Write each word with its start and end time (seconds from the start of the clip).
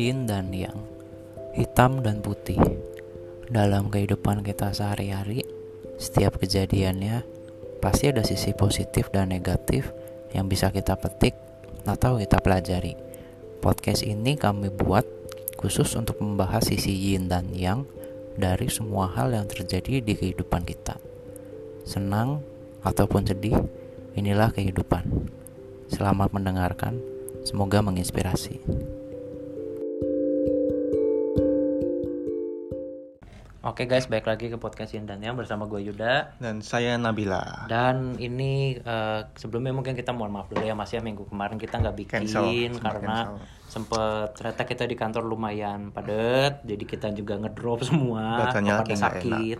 yin 0.00 0.24
dan 0.24 0.48
yang, 0.56 0.80
hitam 1.52 2.00
dan 2.00 2.24
putih. 2.24 2.56
Dalam 3.52 3.92
kehidupan 3.92 4.40
kita 4.40 4.72
sehari-hari, 4.72 5.44
setiap 6.00 6.40
kejadiannya 6.40 7.26
pasti 7.84 8.08
ada 8.08 8.24
sisi 8.24 8.56
positif 8.56 9.12
dan 9.12 9.28
negatif 9.28 9.92
yang 10.32 10.48
bisa 10.48 10.72
kita 10.72 10.96
petik 10.96 11.36
atau 11.84 12.16
kita 12.16 12.40
pelajari. 12.40 12.96
Podcast 13.60 14.08
ini 14.08 14.40
kami 14.40 14.72
buat 14.72 15.04
khusus 15.60 15.92
untuk 16.00 16.16
membahas 16.24 16.64
sisi 16.64 17.12
yin 17.12 17.28
dan 17.28 17.52
yang 17.52 17.84
dari 18.40 18.72
semua 18.72 19.12
hal 19.12 19.36
yang 19.36 19.44
terjadi 19.44 20.00
di 20.00 20.16
kehidupan 20.16 20.64
kita. 20.64 20.96
Senang 21.84 22.40
ataupun 22.80 23.28
sedih, 23.28 23.58
inilah 24.16 24.48
kehidupan. 24.54 25.28
Selamat 25.92 26.32
mendengarkan, 26.32 26.96
semoga 27.44 27.84
menginspirasi. 27.84 28.99
Oke 33.60 33.84
guys, 33.84 34.08
baik 34.08 34.24
lagi 34.24 34.48
ke 34.48 34.56
podcast 34.56 34.96
Yin 34.96 35.04
dan 35.04 35.20
Yang 35.20 35.44
bersama 35.44 35.68
gue 35.68 35.84
Yuda. 35.84 36.32
Dan 36.40 36.64
saya 36.64 36.96
Nabila. 36.96 37.68
Dan 37.68 38.16
ini 38.16 38.72
eh, 38.80 39.20
sebelumnya 39.36 39.76
mungkin 39.76 39.92
kita 39.92 40.16
mohon 40.16 40.32
maaf 40.32 40.48
dulu 40.48 40.64
ya 40.64 40.72
Mas 40.72 40.88
ya. 40.96 41.04
Minggu 41.04 41.28
kemarin 41.28 41.60
kita 41.60 41.76
nggak 41.76 41.92
bikin 41.92 42.24
Cancel, 42.24 42.48
Karena 42.80 43.28
cancel. 43.28 43.36
sempet 43.68 44.32
ternyata 44.32 44.64
kita 44.64 44.88
di 44.88 44.96
kantor 44.96 45.28
lumayan 45.28 45.92
padet 45.92 46.64
Jadi 46.64 46.84
kita 46.88 47.12
juga 47.12 47.36
ngedrop 47.36 47.84
semua 47.84 48.48
nggak 48.48 48.96
sakit. 48.96 49.58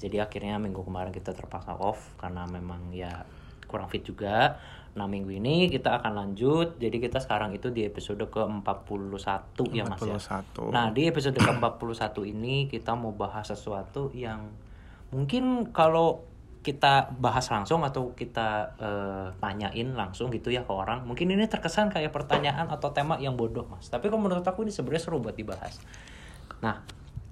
Jadi 0.00 0.16
akhirnya 0.24 0.56
minggu 0.56 0.80
kemarin 0.80 1.12
kita 1.12 1.36
terpaksa 1.36 1.76
off 1.76 2.16
Karena 2.16 2.48
memang 2.48 2.96
ya 2.96 3.28
kurang 3.68 3.92
fit 3.92 4.08
juga 4.08 4.56
Nah 4.94 5.10
minggu 5.10 5.34
ini 5.42 5.66
kita 5.66 5.98
akan 5.98 6.14
lanjut 6.14 6.78
Jadi 6.78 7.02
kita 7.02 7.18
sekarang 7.18 7.50
itu 7.50 7.74
di 7.74 7.82
episode 7.82 8.22
ke-41 8.30 9.58
ya 9.74 9.84
Mas 9.86 10.00
ya 10.02 10.18
41. 10.18 10.70
Nah, 10.70 10.94
di 10.94 11.10
episode 11.10 11.38
ke-41 11.38 12.14
ini 12.30 12.70
kita 12.70 12.94
mau 12.94 13.10
bahas 13.10 13.50
sesuatu 13.50 14.14
yang 14.14 14.54
mungkin 15.10 15.74
kalau 15.74 16.22
kita 16.64 17.12
bahas 17.20 17.44
langsung 17.52 17.84
atau 17.84 18.16
kita 18.16 18.72
eh, 18.80 19.28
tanyain 19.36 19.92
langsung 19.92 20.32
gitu 20.32 20.48
ya 20.48 20.64
ke 20.64 20.72
orang, 20.72 21.04
mungkin 21.04 21.28
ini 21.28 21.44
terkesan 21.44 21.92
kayak 21.92 22.08
pertanyaan 22.08 22.72
atau 22.72 22.88
tema 22.88 23.20
yang 23.20 23.36
bodoh, 23.36 23.68
Mas. 23.68 23.92
Tapi 23.92 24.08
kalau 24.08 24.24
menurut 24.24 24.42
aku 24.42 24.64
ini 24.64 24.72
sebenarnya 24.72 25.04
seru 25.04 25.20
buat 25.20 25.36
dibahas. 25.36 25.76
Nah, 26.64 26.80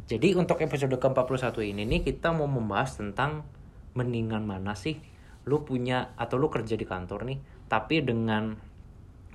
jadi 0.04 0.36
untuk 0.36 0.60
episode 0.60 0.92
ke-41 0.92 1.56
ini 1.64 1.88
nih 1.88 2.00
kita 2.04 2.36
mau 2.36 2.44
membahas 2.44 3.00
tentang 3.00 3.48
mendingan 3.96 4.44
mana 4.44 4.76
sih 4.76 5.00
lu 5.48 5.66
punya 5.66 6.14
atau 6.14 6.38
lu 6.38 6.46
kerja 6.52 6.78
di 6.78 6.86
kantor 6.86 7.26
nih, 7.26 7.38
tapi 7.72 8.04
dengan 8.04 8.60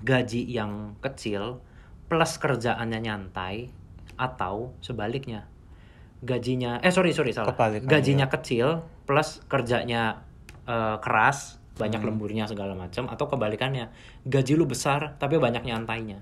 gaji 0.05 0.45
yang 0.45 0.93
kecil 1.01 1.57
plus 2.05 2.37
kerjaannya 2.37 3.01
nyantai 3.01 3.73
atau 4.13 4.77
sebaliknya 4.85 5.49
gajinya 6.21 6.77
eh 6.85 6.93
sorry 6.93 7.17
sorry 7.17 7.33
salah. 7.33 7.57
Kebalikannya. 7.57 7.89
gajinya 7.89 8.27
kecil 8.29 8.85
plus 9.09 9.41
kerjanya 9.49 10.21
eh, 10.69 10.97
keras 11.01 11.57
banyak 11.81 12.01
lemburnya 12.01 12.45
segala 12.45 12.77
macam 12.77 13.09
atau 13.09 13.25
kebalikannya 13.25 13.89
gaji 14.25 14.53
lu 14.53 14.69
besar 14.69 15.17
tapi 15.17 15.41
banyak 15.41 15.65
nyantainya. 15.65 16.21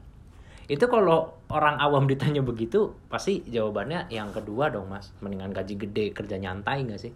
Itu 0.71 0.87
kalau 0.87 1.35
orang 1.51 1.77
awam 1.83 2.07
ditanya 2.07 2.41
begitu 2.41 2.95
pasti 3.11 3.43
jawabannya 3.43 4.07
yang 4.07 4.31
kedua 4.31 4.71
dong 4.71 4.87
mas. 4.87 5.11
Mendingan 5.19 5.51
gaji 5.51 5.75
gede 5.75 6.15
kerja 6.15 6.39
nyantai 6.39 6.87
nggak 6.87 6.99
sih 6.99 7.11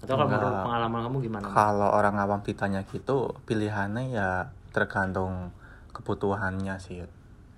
atau 0.00 0.14
kalau 0.14 0.26
menurut 0.26 0.58
pengalaman 0.62 1.00
kamu 1.02 1.16
gimana? 1.22 1.46
Kalau 1.46 1.88
orang 1.90 2.16
awam 2.16 2.40
ditanya 2.40 2.80
gitu, 2.84 3.16
pilihannya 3.44 4.04
ya 4.10 4.30
tergantung 4.70 5.52
kebutuhannya 5.90 6.76
sih. 6.76 7.04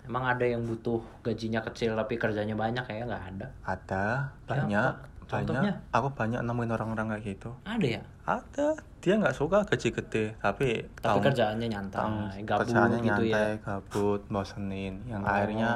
Emang 0.03 0.27
ada 0.27 0.43
yang 0.43 0.63
butuh 0.63 0.99
gajinya 1.23 1.63
kecil 1.63 1.95
tapi 1.95 2.17
kerjanya 2.17 2.53
banyak 2.53 2.83
kayak 2.83 3.07
nggak 3.07 3.25
ada 3.31 3.47
Ada 3.63 4.05
Ya, 4.51 4.67
banyak, 4.67 4.93
contohnya? 5.25 5.63
banyak. 5.63 5.77
Aku 5.93 6.09
banyak 6.11 6.41
nemuin 6.43 6.71
orang-orang 6.73 7.07
kayak 7.13 7.25
gitu. 7.29 7.51
ada 7.63 7.87
ya 7.89 8.03
Ada. 8.23 8.67
Dia 8.99 9.15
nggak 9.17 9.35
suka 9.35 9.63
gaji 9.65 9.89
gede, 9.93 10.25
tapi 10.37 10.87
tapi 10.93 11.19
tahu- 11.19 11.23
kerjaannya 11.25 11.67
nyantai 11.69 12.43
gabut 12.45 12.67
kerjaannya 12.67 12.99
gitu 13.01 13.23
ya 13.25 13.35
nyantai, 13.37 13.55
gabut, 13.61 14.21
bosenin. 14.29 14.95
Yang 15.05 15.23
Oh. 15.23 15.31
akhirnya 15.33 15.71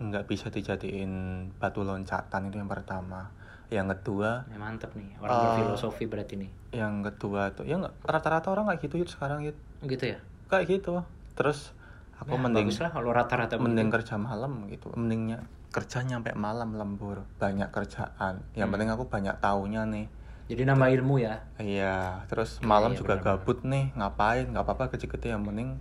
nggak 0.00 0.24
bisa 0.24 0.46
dijadiin 0.48 1.12
batu 1.56 1.82
loncatan 1.82 2.46
itu 2.46 2.56
yang 2.56 2.66
pertama. 2.66 3.30
Yang 3.72 3.86
kedua, 3.96 4.44
Ya, 4.52 4.60
mantep 4.60 4.92
nih 4.92 5.16
orang 5.16 5.32
Eh, 5.32 5.40
berfilosofi 5.48 6.04
berarti 6.04 6.36
nih. 6.36 6.50
yang 6.76 7.00
kedua 7.00 7.52
tuh 7.56 7.64
ya 7.64 7.80
rata-rata 8.04 8.52
orang 8.52 8.68
kayak 8.68 8.80
gitu 8.84 9.00
Yud, 9.00 9.08
sekarang 9.08 9.40
Yud. 9.40 9.56
gitu 9.88 10.04
ya? 10.12 10.18
Kayak 10.52 10.64
gitu. 10.68 11.00
Terus 11.32 11.72
aku 12.20 12.36
Ya, 12.36 12.40
mending 12.44 12.68
lah 12.68 12.92
kalau 12.92 13.10
rata-rata 13.10 13.56
mending 13.56 13.88
begitu. 13.88 13.96
kerja 14.04 14.14
malam 14.20 14.68
gitu. 14.68 14.92
Mendingnya 14.92 15.48
kerja 15.72 16.04
nyampe 16.04 16.36
malam 16.36 16.76
lembur. 16.76 17.24
Banyak 17.40 17.72
kerjaan. 17.72 18.44
Yang 18.52 18.66
Hmm. 18.68 18.72
penting 18.76 18.90
aku 18.92 19.04
banyak 19.08 19.36
taunya 19.40 19.88
nih. 19.88 20.06
Jadi 20.52 20.62
nambah 20.68 20.88
ilmu 21.00 21.16
ya? 21.16 21.40
Iya 21.56 22.28
terus 22.28 22.60
Iya, 22.60 22.68
malam 22.68 22.92
iya, 22.92 22.98
juga 23.00 23.16
benar-benar. 23.16 23.40
gabut 23.40 23.58
nih. 23.64 23.84
Ngapain? 23.96 24.46
Nggak 24.52 24.64
apa-apa 24.68 24.84
gede-gede 24.92 25.32
yang 25.32 25.48
penting 25.48 25.80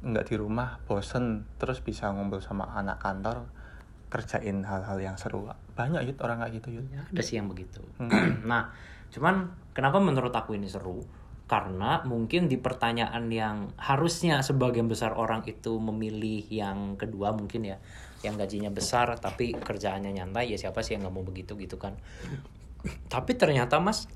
nggak 0.00 0.24
di 0.32 0.34
rumah 0.40 0.80
bosen. 0.88 1.44
Terus 1.60 1.84
bisa 1.84 2.08
ngumpul 2.08 2.40
sama 2.40 2.72
anak 2.72 3.04
kantor 3.04 3.44
kerjain 4.08 4.64
hal-hal 4.64 4.96
yang 4.96 5.20
seru 5.20 5.52
banyak 5.78 6.10
yud 6.10 6.18
orang 6.18 6.42
kayak 6.42 6.58
gitu 6.58 6.82
yud. 6.82 6.86
Ya, 6.90 7.06
ada 7.06 7.22
sih 7.22 7.38
yang 7.38 7.46
begitu. 7.46 7.78
Hmm. 8.02 8.42
nah 8.50 8.74
cuman 9.14 9.54
kenapa 9.70 10.02
menurut 10.02 10.34
aku 10.34 10.58
ini 10.58 10.66
seru? 10.66 11.06
Karena 11.48 12.04
mungkin 12.04 12.50
di 12.50 12.60
pertanyaan 12.60 13.30
yang 13.30 13.72
harusnya 13.78 14.42
sebagian 14.42 14.90
besar 14.90 15.16
orang 15.16 15.46
itu 15.46 15.78
memilih 15.78 16.44
yang 16.50 16.98
kedua 16.98 17.32
mungkin 17.32 17.64
ya 17.64 17.78
yang 18.26 18.34
gajinya 18.34 18.68
besar 18.74 19.14
tapi 19.16 19.54
kerjaannya 19.54 20.10
nyantai 20.10 20.50
ya 20.50 20.58
siapa 20.58 20.82
sih 20.82 20.98
yang 20.98 21.06
nggak 21.06 21.14
mau 21.14 21.22
begitu 21.24 21.54
gitu 21.54 21.78
kan? 21.78 21.96
Tapi 23.08 23.38
ternyata 23.38 23.78
mas 23.78 24.10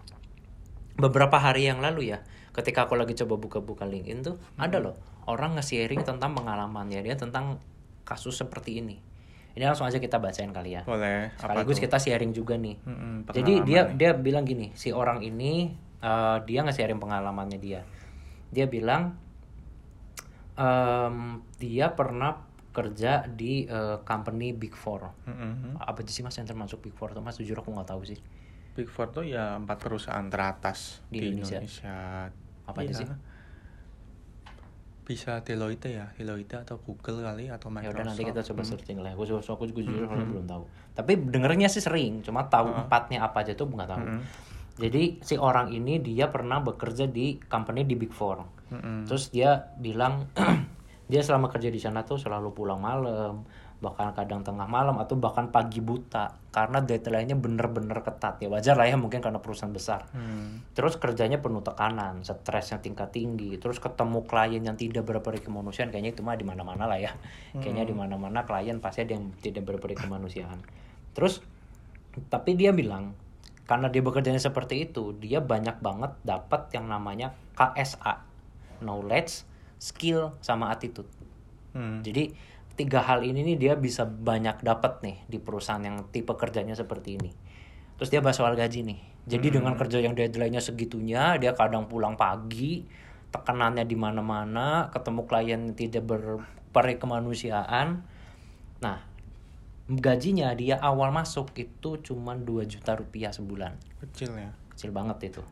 beberapa 0.99 1.41
hari 1.41 1.71
yang 1.71 1.81
lalu 1.81 2.13
ya 2.13 2.21
ketika 2.53 2.85
aku 2.85 3.01
lagi 3.01 3.17
coba 3.17 3.41
buka-buka 3.41 3.89
LinkedIn 3.89 4.21
tuh 4.21 4.37
ada 4.61 4.77
loh 4.77 4.93
orang 5.25 5.57
nge-sharing 5.57 6.05
tentang 6.05 6.37
pengalamannya 6.37 7.01
dia 7.01 7.17
tentang 7.17 7.57
kasus 8.05 8.37
seperti 8.37 8.85
ini 8.85 9.01
ini 9.53 9.63
langsung 9.63 9.85
aja 9.85 9.97
kita 9.97 10.17
bacain 10.17 10.51
kali 10.51 10.75
ya 10.75 10.83
boleh 10.83 11.31
sekaligus 11.37 11.79
kita 11.79 11.97
sharing 11.97 12.33
juga 12.33 12.57
nih 12.57 12.77
Mm-mm, 12.83 13.29
jadi 13.29 13.53
dia 13.63 13.81
nih. 13.87 13.95
dia 13.97 14.11
bilang 14.15 14.45
gini 14.45 14.73
si 14.73 14.89
orang 14.91 15.21
ini 15.21 15.73
eh, 16.01 16.37
dia 16.45 16.61
nge-sharing 16.63 16.97
pengalamannya 16.97 17.59
dia 17.59 17.81
dia 18.49 18.65
bilang 18.67 19.17
em, 20.55 21.17
dia 21.57 21.93
pernah 21.93 22.45
kerja 22.73 23.29
di 23.29 23.65
eh, 23.65 24.01
company 24.03 24.57
Big 24.57 24.73
Four 24.73 25.13
Mm-mm. 25.29 25.77
apa 25.77 26.01
sih 26.05 26.25
mas 26.25 26.33
yang 26.35 26.49
termasuk 26.49 26.81
Big 26.81 26.97
Four 26.97 27.13
tuh 27.13 27.21
mas 27.21 27.37
jujur 27.37 27.57
aku 27.57 27.69
nggak 27.71 27.89
tahu 27.89 28.03
sih 28.05 28.19
Big 28.73 28.89
Four 28.89 29.13
tuh 29.13 29.29
ya 29.29 29.61
empat 29.61 29.77
perusahaan 29.77 30.25
teratas 30.27 31.05
Di 31.13 31.21
di, 31.21 31.37
Indonesia. 31.37 31.61
Indonesia. 31.61 31.97
Apa 32.65 32.79
aja 32.81 32.89
Iya. 32.89 33.01
sih? 33.05 33.09
Bisa 35.03 35.43
Deloitte 35.43 35.91
ya, 35.91 36.07
Deloitte 36.15 36.55
atau 36.57 36.79
Google 36.79 37.21
kali 37.21 37.47
atau 37.47 37.69
ya 37.69 37.75
Microsoft. 37.75 37.93
udah 37.93 38.05
nanti 38.07 38.23
kita 38.23 38.41
coba 38.45 38.61
Hmm. 38.61 38.71
searching 38.71 38.99
lah 38.99 39.11
aku 39.11 39.23
juga 39.25 39.43
aku 39.43 39.65
juga 39.67 39.81
jujur 39.83 40.03
soalnya 40.05 40.29
belum 40.29 40.47
tahu 40.47 40.63
tapi 40.93 41.13
dengernya 41.19 41.67
sih 41.67 41.81
sering 41.81 42.23
cuma 42.23 42.47
tahu 42.47 42.71
empatnya 42.71 43.19
apa 43.21 43.43
aja 43.43 43.53
tuh 43.53 43.67
nggak 43.67 43.89
tahu 43.89 43.99
Mm-mm. 44.01 44.23
jadi 44.79 45.03
si 45.19 45.35
orang 45.35 45.69
ini 45.71 45.99
dia 45.99 46.29
pernah 46.29 46.59
bekerja 46.59 47.05
di 47.05 47.35
company 47.43 47.83
di 47.83 47.95
Big 47.95 48.11
Four 48.11 48.47
Mm-mm. 48.71 49.05
Terus 49.05 49.29
dia 49.29 49.51
bilang 49.77 50.31
dia 51.11 51.21
selama 51.21 51.49
kerja 51.49 51.67
di 51.67 51.77
sana 51.77 52.03
tuh 52.03 52.17
selalu 52.17 52.53
pulang 52.53 52.79
malam, 52.79 53.45
bahkan 53.83 54.15
kadang 54.15 54.47
tengah 54.47 54.71
malam 54.71 55.03
atau 55.03 55.19
bahkan 55.19 55.51
pagi 55.51 55.83
buta 55.83 56.39
karena 56.55 56.79
deadline-nya 56.79 57.35
bener-bener 57.35 57.99
ketat 58.07 58.39
ya 58.39 58.47
wajar 58.47 58.79
lah 58.79 58.87
ya 58.87 58.95
mungkin 58.95 59.19
karena 59.19 59.43
perusahaan 59.43 59.75
besar. 59.75 60.07
Hmm. 60.15 60.63
Terus 60.71 60.95
kerjanya 61.03 61.43
penuh 61.43 61.67
tekanan, 61.67 62.23
stres 62.23 62.71
yang 62.71 62.79
tingkat 62.79 63.11
tinggi, 63.11 63.59
terus 63.59 63.83
ketemu 63.83 64.23
klien 64.23 64.63
yang 64.63 64.79
tidak 64.79 65.03
berperi 65.03 65.43
kemanusiaan 65.43 65.91
kayaknya 65.91 66.15
itu 66.15 66.23
mah 66.23 66.39
di 66.39 66.47
mana-mana 66.47 66.87
lah 66.87 67.03
ya. 67.03 67.11
Kayaknya 67.59 67.85
di 67.91 67.95
mana-mana 67.99 68.47
klien 68.47 68.79
pasti 68.79 69.03
ada 69.03 69.19
yang 69.19 69.35
tidak 69.43 69.67
berperi 69.67 69.99
kemanusiaan. 69.99 70.63
Terus 71.11 71.43
tapi 72.31 72.55
dia 72.55 72.71
bilang 72.71 73.19
karena 73.67 73.91
dia 73.91 74.03
bekerjanya 74.05 74.39
seperti 74.39 74.87
itu, 74.87 75.11
dia 75.19 75.43
banyak 75.43 75.83
banget 75.83 76.15
dapat 76.23 76.71
yang 76.71 76.87
namanya 76.87 77.35
KSA, 77.59 78.23
knowledge, 78.79 79.43
skill 79.83 80.39
sama 80.39 80.71
attitude. 80.71 81.11
Hmm. 81.75 82.05
Jadi 82.05 82.52
tiga 82.75 83.05
hal 83.05 83.23
ini 83.23 83.43
nih 83.43 83.57
dia 83.57 83.75
bisa 83.77 84.09
banyak 84.09 84.61
dapat 84.65 85.05
nih 85.05 85.17
di 85.29 85.39
perusahaan 85.39 85.83
yang 85.83 86.09
tipe 86.09 86.33
kerjanya 86.35 86.73
seperti 86.73 87.21
ini. 87.21 87.31
Terus 88.01 88.09
dia 88.09 88.21
bahas 88.25 88.41
soal 88.41 88.57
gaji 88.57 88.83
nih. 88.83 89.01
Jadi 89.23 89.55
dengan 89.55 89.79
kerja 89.79 90.03
yang 90.03 90.19
deadline-nya 90.19 90.59
segitunya, 90.59 91.39
dia 91.39 91.55
kadang 91.55 91.87
pulang 91.87 92.19
pagi, 92.19 92.83
tekanannya 93.31 93.87
di 93.87 93.95
mana-mana, 93.95 94.91
ketemu 94.91 95.23
klien 95.31 95.63
tidak 95.79 96.03
berperi 96.11 96.99
kemanusiaan. 96.99 98.03
Nah, 98.83 98.99
gajinya 99.87 100.55
dia 100.55 100.79
awal 100.79 101.11
masuk 101.11 101.51
itu 101.59 101.99
cuma 102.01 102.39
2 102.39 102.65
juta 102.71 102.95
rupiah 102.95 103.35
sebulan 103.35 103.75
Kecil 103.99 104.31
ya. 104.39 104.51
kecil 104.73 104.91
banget 104.95 105.35
itu 105.35 105.43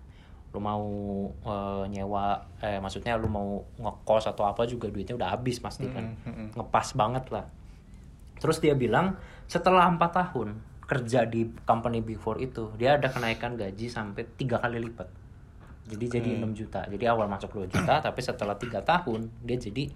lu 0.50 0.58
mau 0.58 0.84
eh, 1.30 1.84
nyewa 1.94 2.42
eh 2.58 2.82
maksudnya 2.82 3.14
lu 3.14 3.30
mau 3.30 3.62
ngekos 3.78 4.34
atau 4.34 4.50
apa 4.50 4.66
juga 4.66 4.90
duitnya 4.90 5.14
udah 5.14 5.30
habis 5.38 5.62
pasti 5.62 5.86
kan. 5.86 6.10
Mm, 6.10 6.26
mm, 6.26 6.34
mm. 6.34 6.48
ngepas 6.58 6.88
banget 6.98 7.24
lah. 7.30 7.46
Terus 8.40 8.58
dia 8.58 8.74
bilang 8.74 9.14
setelah 9.46 9.86
empat 9.86 10.10
tahun 10.10 10.58
kerja 10.90 11.22
di 11.22 11.46
company 11.62 12.02
Big 12.02 12.18
Four 12.18 12.42
itu 12.42 12.74
dia 12.74 12.98
ada 12.98 13.06
kenaikan 13.06 13.54
gaji 13.54 13.86
sampai 13.86 14.26
tiga 14.34 14.58
kali 14.58 14.82
lipat. 14.82 15.06
Jadi 15.90 16.04
jadi 16.06 16.30
6 16.42 16.54
juta. 16.54 16.86
Jadi 16.86 17.04
awal 17.06 17.26
masuk 17.30 17.62
2 17.62 17.70
juta 17.70 18.02
tapi 18.02 18.20
setelah 18.22 18.58
tiga 18.58 18.82
tahun 18.82 19.30
dia 19.42 19.58
jadi 19.58 19.86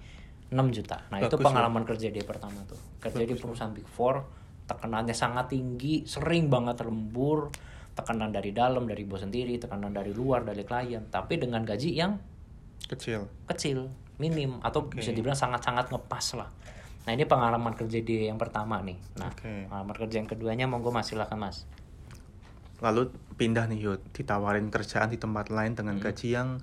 6 0.54 0.54
juta. 0.70 1.02
Nah 1.10 1.18
itu 1.18 1.34
Bagus 1.34 1.42
ya. 1.42 1.46
pengalaman 1.50 1.82
kerja 1.82 2.08
dia 2.14 2.22
pertama 2.22 2.62
tuh. 2.66 2.78
Kerja 3.02 3.26
di 3.26 3.34
perusahaan 3.34 3.74
Big 3.74 3.86
Four 3.90 4.22
tekanannya 4.64 5.12
sangat 5.12 5.52
tinggi 5.52 6.06
sering 6.08 6.48
banget 6.48 6.86
lembur 6.86 7.52
tekanan 7.94 8.34
dari 8.34 8.50
dalam 8.50 8.84
dari 8.90 9.06
bos 9.06 9.22
sendiri 9.22 9.56
tekanan 9.56 9.94
dari 9.94 10.10
luar 10.10 10.42
dari 10.42 10.66
klien. 10.66 11.06
Tapi 11.08 11.38
dengan 11.38 11.62
gaji 11.62 11.90
yang 11.94 12.18
kecil. 12.90 13.26
kecil 13.48 13.88
minim 14.14 14.62
atau 14.62 14.86
bisa 14.86 15.10
dibilang 15.10 15.34
sangat-sangat 15.34 15.90
ngepas 15.90 16.38
lah. 16.38 16.50
Nah 17.04 17.10
ini 17.12 17.26
pengalaman 17.26 17.74
kerja 17.74 17.98
dia 18.00 18.30
yang 18.30 18.38
pertama 18.38 18.78
nih. 18.80 18.98
Nah 19.18 19.30
Oke. 19.30 19.66
pengalaman 19.66 19.94
kerja 19.94 20.16
yang 20.22 20.28
keduanya 20.30 20.66
monggo 20.70 20.94
mas 20.94 21.10
silakan 21.10 21.50
mas. 21.50 21.66
Lalu 22.78 23.10
pindah 23.38 23.66
nih 23.70 23.78
Yud. 23.90 24.00
Ditawarin 24.14 24.70
kerjaan 24.70 25.10
di 25.10 25.18
tempat 25.18 25.50
lain 25.50 25.74
dengan 25.74 25.98
gaji 25.98 26.28
yang 26.30 26.58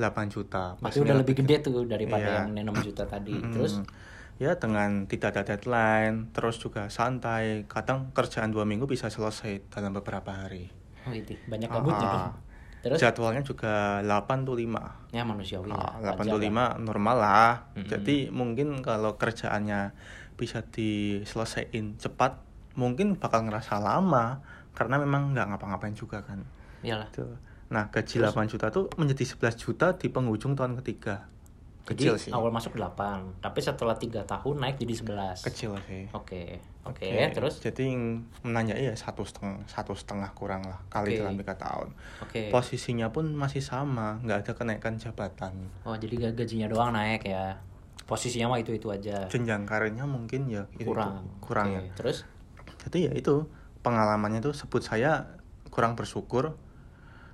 8 0.00 0.32
juta. 0.32 0.76
Pastinya 0.80 1.12
udah 1.12 1.16
lebih 1.20 1.34
gede 1.44 1.56
tuh 1.64 1.84
daripada 1.84 2.48
Iya. 2.48 2.48
yang 2.48 2.72
6 2.72 2.80
juta 2.84 3.04
tadi. 3.04 3.36
Terus 3.36 3.80
ya 4.42 4.58
dengan 4.58 5.06
tidak 5.06 5.38
ada 5.38 5.42
deadline 5.46 6.34
terus 6.34 6.58
juga 6.58 6.90
santai. 6.90 7.62
Kadang 7.70 8.10
kerjaan 8.10 8.50
dua 8.50 8.66
minggu 8.66 8.84
bisa 8.84 9.06
selesai 9.06 9.70
dalam 9.70 9.94
beberapa 9.94 10.34
hari. 10.34 10.66
Oh 11.06 11.14
banyak 11.46 11.66
gabutnya 11.66 12.02
Ah, 12.02 12.14
dong. 12.14 12.34
terus? 12.82 12.98
Jadwalnya 12.98 13.42
juga 13.42 14.02
8 14.02 14.42
to 14.42 14.54
5 14.54 15.14
ya 15.14 15.22
manusiawi 15.22 15.70
Ah, 15.70 15.98
lah 15.98 16.14
8 16.14 16.26
wajar 16.26 16.30
to 16.30 16.38
lah. 16.38 16.74
5 16.74 16.82
normal 16.82 17.16
lah. 17.18 17.52
Mm-mm. 17.74 17.86
jadi 17.86 18.16
mungkin 18.30 18.82
kalau 18.82 19.14
kerjaannya 19.14 19.94
bisa 20.34 20.62
diselesaikan 20.66 21.98
cepat 21.98 22.42
mungkin 22.74 23.14
bakal 23.14 23.46
ngerasa 23.46 23.78
lama. 23.78 24.42
Karena 24.72 24.96
memang 24.96 25.36
nggak 25.36 25.46
ngapa-ngapain 25.52 25.92
juga 25.92 26.24
kan. 26.24 26.40
Iyalah. 26.80 27.06
Tuh. 27.12 27.36
Nah, 27.68 27.88
gaji 27.88 28.20
8 28.20 28.48
juta 28.48 28.68
tuh 28.68 28.88
menjadi 28.96 29.24
11 29.24 29.56
juta 29.56 29.92
di 29.96 30.08
penghujung 30.08 30.56
tahun 30.56 30.80
ketiga. 30.80 31.28
Kecil 31.82 32.14
jadi 32.14 32.22
sih. 32.22 32.30
awal 32.30 32.48
masuk 32.48 32.74
8 32.74 33.42
tapi 33.42 33.58
setelah 33.58 33.94
tiga 33.94 34.22
tahun 34.22 34.54
naik 34.56 34.78
jadi 34.78 34.94
11 35.02 35.42
Kecil 35.44 35.74
sih. 35.82 36.06
oke 36.10 36.42
oke 36.82 37.02
Oke, 37.04 37.30
terus 37.30 37.58
Jadi 37.58 37.90
yang 37.90 38.22
menanya 38.42 38.74
ya 38.74 38.90
satu 38.92 39.22
setengah 39.22 39.62
satu 39.66 39.90
setengah 39.92 40.30
kurang 40.32 40.62
lah 40.62 40.82
kali 40.88 41.14
Oke. 41.14 41.18
dalam 41.18 41.34
tiga 41.36 41.54
tahun. 41.54 41.94
oke 42.20 42.42
Posisinya 42.48 43.06
pun 43.08 43.30
masih 43.32 43.58
sama, 43.58 44.18
nggak 44.18 44.38
ada 44.42 44.52
kenaikan 44.52 44.94
jabatan. 44.96 45.54
oh 45.82 45.94
jadi 45.94 46.14
ga- 46.20 46.36
gajinya 46.36 46.66
doang 46.66 46.90
naik 46.90 47.22
ya 47.22 47.54
posisinya 48.02 48.46
mah 48.46 48.58
itu 48.58 48.70
itu 48.72 48.86
aja 48.86 49.26
Jenjang 49.26 49.62
karirnya 49.62 50.02
mungkin 50.04 50.46
ya 50.46 50.66
itu, 50.74 50.84
kurang 50.84 51.22
kurang 51.38 51.70
Oke, 51.70 51.78
ya. 51.78 51.82
terus 51.94 52.18
Jadi 52.82 52.98
ya 53.06 53.12
itu 53.12 53.46
pengalamannya 53.80 54.38
tuh 54.40 54.50
sebut 54.52 54.82
saya 54.82 55.38
kurang 55.70 55.94
bersyukur. 55.94 56.58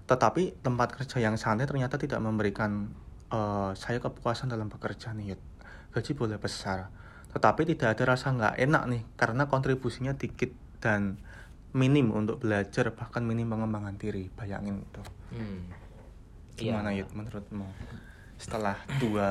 Tetapi 0.04 0.60
tempat 0.60 0.92
kerja 0.92 1.18
yang 1.18 1.36
santai 1.36 1.64
ternyata 1.64 1.96
tidak 1.96 2.16
memberikan 2.18 2.92
eh, 3.32 3.72
saya 3.76 3.98
kepuasan 4.00 4.48
dalam 4.52 4.68
bekerja 4.72 5.12
nih. 5.12 5.34
Yud. 5.34 5.42
Gaji 5.88 6.12
boleh 6.12 6.36
besar, 6.36 6.92
tetapi 7.32 7.64
tidak 7.64 7.96
ada 7.96 8.12
rasa 8.12 8.32
nggak 8.32 8.60
enak 8.60 8.82
nih 8.92 9.02
karena 9.16 9.48
kontribusinya 9.48 10.12
dikit 10.12 10.52
dan 10.84 11.16
minim 11.72 12.12
untuk 12.12 12.44
belajar 12.44 12.92
bahkan 12.92 13.24
minim 13.24 13.48
pengembangan 13.48 13.96
diri. 13.96 14.28
Bayangin 14.32 14.84
itu. 14.84 15.02
hmm. 15.36 15.60
Gimana 16.58 16.90
Iya. 16.92 17.04
Yud 17.06 17.10
menurutmu? 17.14 17.68
Setelah 18.36 18.76
dua 18.98 19.30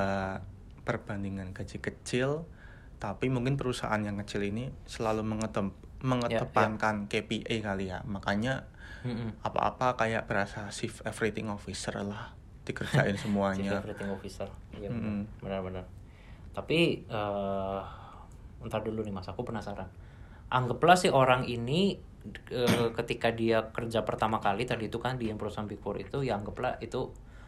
perbandingan 0.87 1.51
gaji 1.51 1.77
kecil, 1.83 2.47
tapi 2.97 3.27
mungkin 3.27 3.59
perusahaan 3.59 3.99
yang 3.99 4.17
kecil 4.23 4.47
ini 4.47 4.71
selalu 4.87 5.27
mengetem, 5.27 5.75
mengedepankan 6.01 7.11
KPI 7.11 7.59
kali 7.59 7.91
ya. 7.91 8.01
Makanya 8.07 8.65
apa-apa 9.43 9.95
kayak 9.95 10.27
berasa 10.27 10.67
chief 10.73 10.99
everything 11.05 11.47
officer 11.47 11.95
lah 12.03 12.36
dikerjain 12.67 13.15
Chief 13.15 13.23
semuanya. 13.23 13.79
Everything 13.79 14.11
Officer. 14.11 14.49
Iya 14.75 14.91
Mm-mm. 14.91 15.23
benar-benar. 15.39 15.87
Tapi 16.51 17.07
eh 17.07 17.81
entar 18.59 18.81
dulu 18.81 19.01
nih 19.01 19.13
Mas, 19.13 19.25
aku 19.25 19.41
penasaran. 19.41 19.87
Anggaplah 20.49 20.95
si 20.95 21.07
orang 21.07 21.45
ini 21.45 21.95
eh, 22.49 22.87
ketika 22.91 23.31
dia 23.31 23.71
kerja 23.71 24.03
pertama 24.03 24.37
kali 24.37 24.67
tadi 24.67 24.89
itu 24.89 24.99
kan 24.99 25.15
di 25.15 25.29
yang 25.29 25.39
perusahaan 25.39 25.63
Big 25.65 25.79
Four 25.79 25.95
itu 25.97 26.19
ya 26.21 26.35
anggaplah 26.35 26.75
itu 26.79 27.07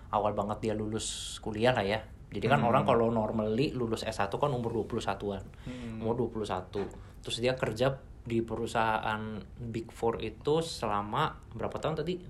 awal 0.09 0.31
banget 0.31 0.63
dia 0.63 0.73
lulus 0.73 1.37
kuliah 1.39 1.75
lah 1.75 1.83
ya. 1.83 1.99
Jadi 2.29 2.45
kan 2.45 2.61
Hmm. 2.61 2.69
orang 2.69 2.85
kalau 2.85 3.09
normally 3.09 3.73
lulus 3.73 4.05
S1 4.05 4.29
kan 4.29 4.53
umur 4.53 4.85
21-an. 4.85 5.41
Hmm. 5.65 5.97
Umur 5.99 6.29
21. 6.29 6.85
Terus 7.19 7.37
dia 7.41 7.57
kerja 7.57 7.97
di 8.21 8.45
perusahaan 8.45 9.41
Big 9.57 9.89
Four 9.89 10.21
itu 10.21 10.61
selama 10.61 11.33
berapa 11.51 11.73
tahun 11.75 11.97
tadi? 11.97 12.21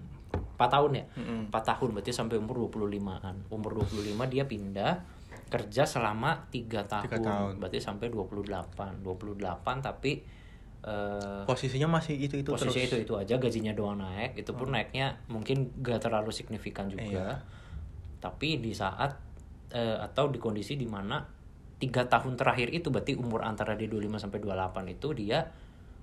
4 0.60 0.68
tahun 0.68 0.92
ya? 1.00 1.06
Mm-mm. 1.16 1.42
4 1.48 1.72
tahun 1.72 1.90
berarti 1.96 2.12
sampai 2.12 2.36
umur 2.36 2.68
25-an. 2.68 3.48
Umur 3.48 3.72
25 3.80 4.12
dia 4.28 4.44
pindah 4.44 4.92
kerja 5.48 5.88
selama 5.88 6.52
3 6.52 6.84
tahun. 6.84 7.06
Tiga 7.08 7.20
tahun. 7.24 7.54
Berarti 7.64 7.80
sampai 7.80 8.12
28. 8.12 9.00
28 9.00 9.88
tapi 9.88 10.12
eh 10.80 11.44
Posisinya 11.44 11.92
masih 11.92 12.16
itu 12.16 12.40
itu 12.40 12.56
posisi 12.56 12.88
terus. 12.88 12.92
itu 12.92 12.96
itu 13.08 13.14
aja 13.16 13.40
gajinya 13.40 13.72
doang 13.72 14.04
naik. 14.04 14.36
Itu 14.36 14.52
pun 14.56 14.76
naiknya 14.76 15.24
mungkin 15.32 15.72
gak 15.80 16.04
terlalu 16.04 16.36
signifikan 16.36 16.92
juga. 16.92 17.08
Iya. 17.08 17.28
Tapi 18.20 18.60
di 18.60 18.76
saat 18.76 19.16
eh, 19.72 19.96
atau 19.96 20.28
di 20.28 20.40
kondisi 20.40 20.76
di 20.76 20.88
mana 20.88 21.24
tiga 21.80 22.04
tahun 22.12 22.36
terakhir 22.36 22.76
itu 22.76 22.92
berarti 22.92 23.16
umur 23.16 23.48
antara 23.48 23.80
dia 23.80 23.88
25 23.88 24.20
sampai 24.20 24.40
28 24.44 24.96
itu 25.00 25.08
dia 25.16 25.40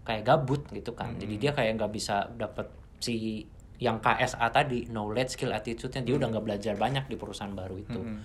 kayak 0.05 0.25
gabut 0.25 0.64
gitu 0.73 0.97
kan. 0.97 1.12
Jadi 1.20 1.35
dia 1.37 1.53
kayak 1.53 1.76
nggak 1.76 1.93
bisa 1.93 2.29
dapat 2.37 2.69
si 3.00 3.44
yang 3.76 4.00
KSA 4.00 4.49
tadi 4.52 4.88
knowledge 4.88 5.37
skill 5.37 5.52
attitude-nya 5.52 6.00
dia 6.00 6.14
udah 6.17 6.28
nggak 6.32 6.44
belajar 6.44 6.75
banyak 6.81 7.05
di 7.08 7.17
perusahaan 7.20 7.52
baru 7.52 7.76
itu. 7.76 8.00
Mm-mm. 8.00 8.19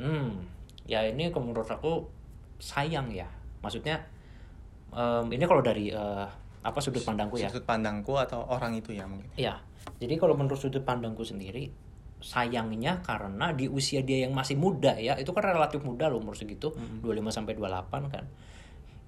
Hmm, 0.00 0.30
ya 0.88 1.06
ini 1.06 1.30
menurut 1.30 1.68
aku 1.70 2.06
sayang 2.58 3.14
ya. 3.14 3.26
Maksudnya 3.62 4.02
em, 4.90 5.26
ini 5.30 5.44
kalau 5.46 5.62
dari 5.62 5.94
eh, 5.94 6.26
apa 6.60 6.78
sudut 6.82 7.06
pandangku 7.06 7.38
ya. 7.38 7.48
Sudut 7.48 7.64
pandangku 7.64 8.18
atau 8.18 8.42
orang 8.50 8.74
itu 8.74 8.90
ya 8.92 9.06
mungkin. 9.06 9.30
Ya, 9.38 9.62
jadi 10.02 10.18
kalau 10.20 10.34
menurut 10.34 10.60
sudut 10.60 10.82
pandangku 10.82 11.22
sendiri, 11.24 11.70
sayangnya 12.20 13.00
karena 13.00 13.56
di 13.56 13.70
usia 13.70 14.04
dia 14.04 14.28
yang 14.28 14.36
masih 14.36 14.60
muda 14.60 14.98
ya, 15.00 15.16
itu 15.16 15.32
kan 15.32 15.46
relatif 15.46 15.80
muda 15.80 16.12
loh 16.12 16.20
umur 16.20 16.36
segitu, 16.36 16.74
25 17.00 17.32
sampai 17.32 17.56
28 17.56 18.12
kan. 18.12 18.24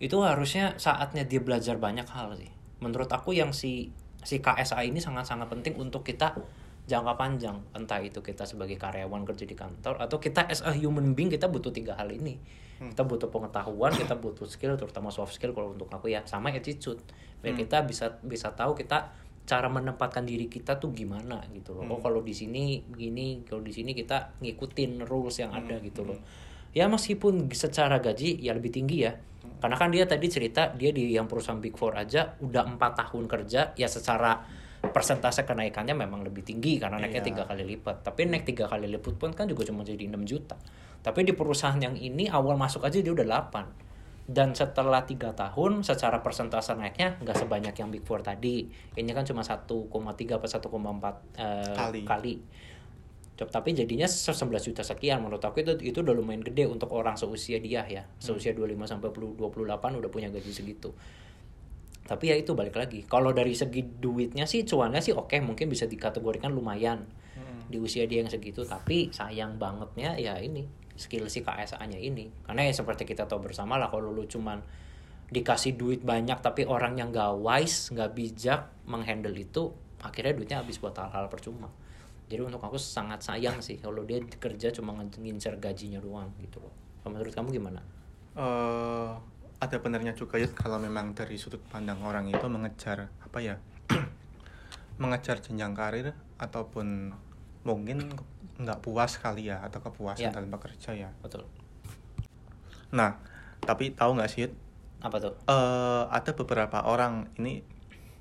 Itu 0.01 0.25
harusnya 0.25 0.81
saatnya 0.81 1.29
dia 1.29 1.45
belajar 1.45 1.77
banyak 1.77 2.09
hal 2.09 2.35
sih. 2.41 2.51
Menurut 2.81 3.13
aku 3.13 3.37
yang 3.37 3.53
si 3.55 3.93
si 4.23 4.39
KSA 4.39 4.83
ini 4.87 5.03
sangat-sangat 5.03 5.51
penting 5.51 5.75
untuk 5.79 6.07
kita 6.07 6.35
jangka 6.87 7.15
panjang. 7.15 7.59
Entah 7.75 8.03
itu 8.03 8.23
kita 8.23 8.43
sebagai 8.47 8.75
karyawan 8.79 9.23
kerja 9.27 9.47
di 9.47 9.55
kantor 9.55 10.03
atau 10.03 10.19
kita 10.19 10.47
as 10.51 10.63
a 10.67 10.75
human 10.75 11.15
being 11.15 11.31
kita 11.31 11.47
butuh 11.47 11.71
tiga 11.71 11.95
hal 11.95 12.11
ini. 12.11 12.39
Kita 12.83 13.07
butuh 13.07 13.31
pengetahuan, 13.31 13.95
kita 13.95 14.19
butuh 14.19 14.43
skill 14.51 14.75
terutama 14.75 15.15
soft 15.15 15.39
skill 15.39 15.55
kalau 15.55 15.71
untuk 15.71 15.87
aku 15.87 16.11
ya, 16.11 16.27
sama 16.27 16.51
attitude. 16.51 16.99
Biar 17.39 17.55
kita 17.55 17.87
bisa 17.87 18.19
bisa 18.27 18.51
tahu 18.59 18.75
kita 18.75 19.15
cara 19.43 19.67
menempatkan 19.71 20.27
diri 20.27 20.47
kita 20.47 20.79
tuh 20.83 20.91
gimana 20.91 21.43
gitu 21.55 21.79
loh. 21.79 21.87
Oh 21.87 21.99
kalau 22.03 22.23
di 22.23 22.35
sini 22.35 22.83
begini, 22.83 23.47
kalau 23.47 23.63
di 23.63 23.71
sini 23.71 23.95
kita 23.95 24.39
ngikutin 24.43 25.07
rules 25.07 25.39
yang 25.39 25.55
ada 25.55 25.79
gitu 25.79 26.03
loh. 26.03 26.19
Ya 26.73 26.89
meskipun 26.89 27.53
secara 27.53 28.01
gaji 28.01 28.41
ya 28.41 28.57
lebih 28.57 28.73
tinggi 28.73 29.05
ya. 29.05 29.13
Karena 29.63 29.77
kan 29.79 29.93
dia 29.95 30.09
tadi 30.09 30.27
cerita 30.27 30.73
dia 30.75 30.91
di 30.91 31.13
yang 31.15 31.29
perusahaan 31.31 31.61
Big 31.61 31.77
Four 31.79 31.95
aja 31.95 32.35
udah 32.43 32.67
empat 32.67 32.99
tahun 32.99 33.29
kerja 33.31 33.77
ya 33.79 33.89
secara 33.89 34.43
persentase 34.83 35.47
kenaikannya 35.47 35.95
memang 35.95 36.27
lebih 36.27 36.43
tinggi 36.43 36.83
karena 36.83 36.99
naiknya 36.99 37.23
Iya. 37.23 37.29
tiga 37.31 37.43
kali 37.47 37.63
lipat. 37.77 38.03
Tapi 38.03 38.27
naik 38.27 38.45
tiga 38.49 38.67
kali 38.67 38.91
lipat 38.91 39.15
pun 39.15 39.31
kan 39.31 39.47
juga 39.47 39.63
cuma 39.69 39.87
jadi 39.87 40.11
6 40.11 40.27
juta. 40.27 40.59
Tapi 41.03 41.23
di 41.23 41.31
perusahaan 41.37 41.79
yang 41.79 41.95
ini 41.95 42.27
awal 42.27 42.59
masuk 42.59 42.83
aja 42.83 42.99
dia 42.99 43.15
udah 43.15 43.27
8 43.27 43.93
dan 44.27 44.55
setelah 44.55 45.03
tiga 45.03 45.35
tahun 45.35 45.83
secara 45.83 46.23
persentase 46.23 46.79
naiknya 46.79 47.19
nggak 47.19 47.37
sebanyak 47.43 47.75
yang 47.75 47.91
Big 47.91 48.07
Four 48.07 48.23
tadi 48.23 48.71
ini 48.95 49.11
kan 49.11 49.27
cuma 49.27 49.43
1,3 49.43 49.59
atau 50.39 50.47
1,4 50.47 50.63
eh, 51.37 51.75
Kali. 51.75 52.01
kali 52.07 52.35
tapi 53.49 53.73
jadinya 53.73 54.05
11 54.05 54.51
juta 54.69 54.83
sekian 54.85 55.25
menurut 55.25 55.43
aku 55.43 55.65
itu 55.65 55.73
itu 55.81 55.99
udah 56.05 56.15
lumayan 56.15 56.45
gede 56.45 56.69
untuk 56.69 56.93
orang 56.93 57.17
seusia 57.17 57.59
dia 57.59 57.87
ya. 57.89 58.05
Seusia 58.21 58.53
25 58.53 58.77
sampai 58.85 59.09
28 59.09 59.99
udah 59.99 60.11
punya 60.13 60.29
gaji 60.29 60.53
segitu. 60.53 60.93
Tapi 62.03 62.25
ya 62.29 62.37
itu 62.37 62.53
balik 62.53 62.77
lagi. 62.77 63.07
Kalau 63.09 63.33
dari 63.33 63.57
segi 63.57 63.81
duitnya 63.81 64.45
sih 64.45 64.67
cuannya 64.69 65.01
sih 65.01 65.17
oke 65.17 65.33
mungkin 65.41 65.71
bisa 65.73 65.89
dikategorikan 65.89 66.53
lumayan 66.53 67.09
di 67.73 67.81
usia 67.81 68.05
dia 68.05 68.21
yang 68.21 68.29
segitu. 68.29 68.69
Tapi 68.69 69.15
sayang 69.15 69.57
bangetnya 69.57 70.21
ya 70.21 70.37
ini 70.37 70.69
skill 70.99 71.31
si 71.33 71.41
KSA-nya 71.41 71.97
ini. 71.97 72.29
Karena 72.45 72.69
ya 72.69 72.73
seperti 72.77 73.09
kita 73.09 73.25
tahu 73.25 73.49
bersama 73.49 73.81
lah 73.81 73.89
kalau 73.89 74.13
lu 74.13 74.29
cuman 74.29 74.61
dikasih 75.33 75.81
duit 75.81 76.05
banyak 76.05 76.45
tapi 76.45 76.69
orang 76.69 77.01
yang 77.01 77.09
gak 77.09 77.41
wise 77.41 77.89
nggak 77.89 78.13
bijak 78.13 78.69
menghandle 78.85 79.33
itu 79.33 79.73
akhirnya 80.05 80.37
duitnya 80.37 80.59
habis 80.61 80.77
buat 80.77 80.93
hal-hal 80.93 81.33
percuma 81.33 81.73
jadi 82.33 82.49
untuk 82.49 82.65
aku 82.65 82.81
sangat 82.81 83.21
sayang 83.21 83.61
sih 83.61 83.77
kalau 83.77 84.01
dia 84.03 84.17
kerja 84.25 84.73
cuma 84.73 84.97
ngincer 84.97 85.61
gajinya 85.61 86.01
doang 86.01 86.33
gitu 86.41 86.65
loh. 86.65 86.73
Kalau 87.05 87.13
menurut 87.13 87.29
kamu 87.29 87.49
gimana? 87.53 87.81
Eh 88.33 89.13
ada 89.61 89.77
benarnya 89.77 90.17
juga 90.17 90.41
ya 90.41 90.49
kalau 90.49 90.81
memang 90.81 91.13
dari 91.13 91.37
sudut 91.37 91.61
pandang 91.69 92.01
orang 92.01 92.27
itu 92.27 92.43
mengejar 92.49 93.13
apa 93.21 93.39
ya 93.39 93.61
mengejar 95.03 95.39
jenjang 95.39 95.77
karir 95.77 96.17
ataupun 96.41 97.13
mungkin 97.63 98.11
nggak 98.59 98.81
puas 98.83 99.21
kali 99.21 99.53
ya 99.53 99.63
atau 99.63 99.79
kepuasan 99.85 100.33
Ya. 100.33 100.35
dalam 100.35 100.49
bekerja 100.51 100.97
ya. 100.97 101.11
Betul. 101.21 101.45
Nah 102.97 103.21
tapi 103.63 103.93
tahu 103.95 104.17
nggak 104.19 104.31
sih 104.33 104.49
apa 105.05 105.17
tuh? 105.21 105.35
Eh 105.47 106.03
ada 106.09 106.31
beberapa 106.35 106.83
orang 106.89 107.29
ini 107.37 107.63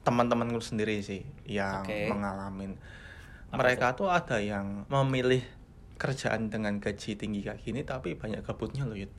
teman-temanku 0.01 0.61
sendiri 0.61 0.99
sih 1.01 1.23
yang 1.45 1.85
Oke. 1.85 2.09
mengalamin. 2.09 2.73
Apa 2.75 3.00
mereka 3.53 3.93
tuh? 3.93 4.07
ada 4.07 4.37
yang 4.37 4.85
memilih 4.87 5.43
kerjaan 5.95 6.47
dengan 6.47 6.77
gaji 6.77 7.13
tinggi 7.13 7.41
kayak 7.41 7.61
gini 7.61 7.81
tapi 7.81 8.15
banyak 8.15 8.41
gabutnya 8.41 8.83
loh 8.83 8.95
Yud. 8.95 9.11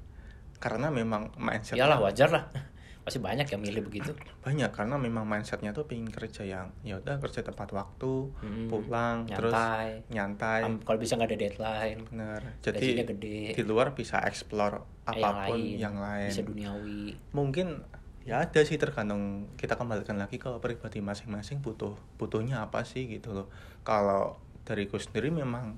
karena 0.58 0.88
memang 0.88 1.34
mindset 1.36 1.74
iyalah 1.74 1.98
wajar 2.00 2.30
lah. 2.30 2.44
Pasti 3.02 3.18
banyak 3.18 3.50
yang 3.50 3.58
milih 3.58 3.82
begitu. 3.82 4.14
Banyak 4.46 4.70
karena 4.70 4.94
memang 4.94 5.26
mindsetnya 5.26 5.74
tuh 5.74 5.90
pengen 5.90 6.06
kerja 6.06 6.46
yang 6.46 6.70
ya 6.86 7.02
udah 7.02 7.18
kerja 7.18 7.42
tepat 7.42 7.74
waktu 7.74 8.30
Hmm, 8.38 8.70
pulang 8.70 9.26
terus 9.26 9.50
nyantai. 9.50 10.06
nyantai. 10.06 10.60
Am- 10.62 10.78
kalau 10.86 11.02
bisa 11.02 11.18
nggak 11.18 11.34
ada 11.34 11.38
deadline. 11.42 11.98
Bener. 12.06 12.40
Jadi 12.62 12.86
gede. 13.02 13.58
di 13.58 13.62
luar 13.66 13.90
bisa 13.90 14.22
explore 14.22 14.86
apa 15.02 15.50
pun 15.50 15.58
yang 15.58 15.98
lain, 15.98 16.30
bisa 16.30 16.46
duniawi. 16.46 17.02
Mungkin 17.34 17.82
ya 18.22 18.46
ada 18.46 18.60
sih 18.62 18.78
tergantung 18.78 19.50
kita 19.58 19.74
kembalikan 19.74 20.14
lagi 20.14 20.38
ke 20.38 20.46
pribadi 20.62 21.02
masing-masing 21.02 21.58
butuh 21.58 21.98
butuhnya 22.18 22.62
apa 22.62 22.86
sih 22.86 23.10
gitu 23.10 23.34
loh 23.34 23.46
kalau 23.82 24.38
dariku 24.62 24.94
sendiri 24.96 25.34
memang 25.34 25.74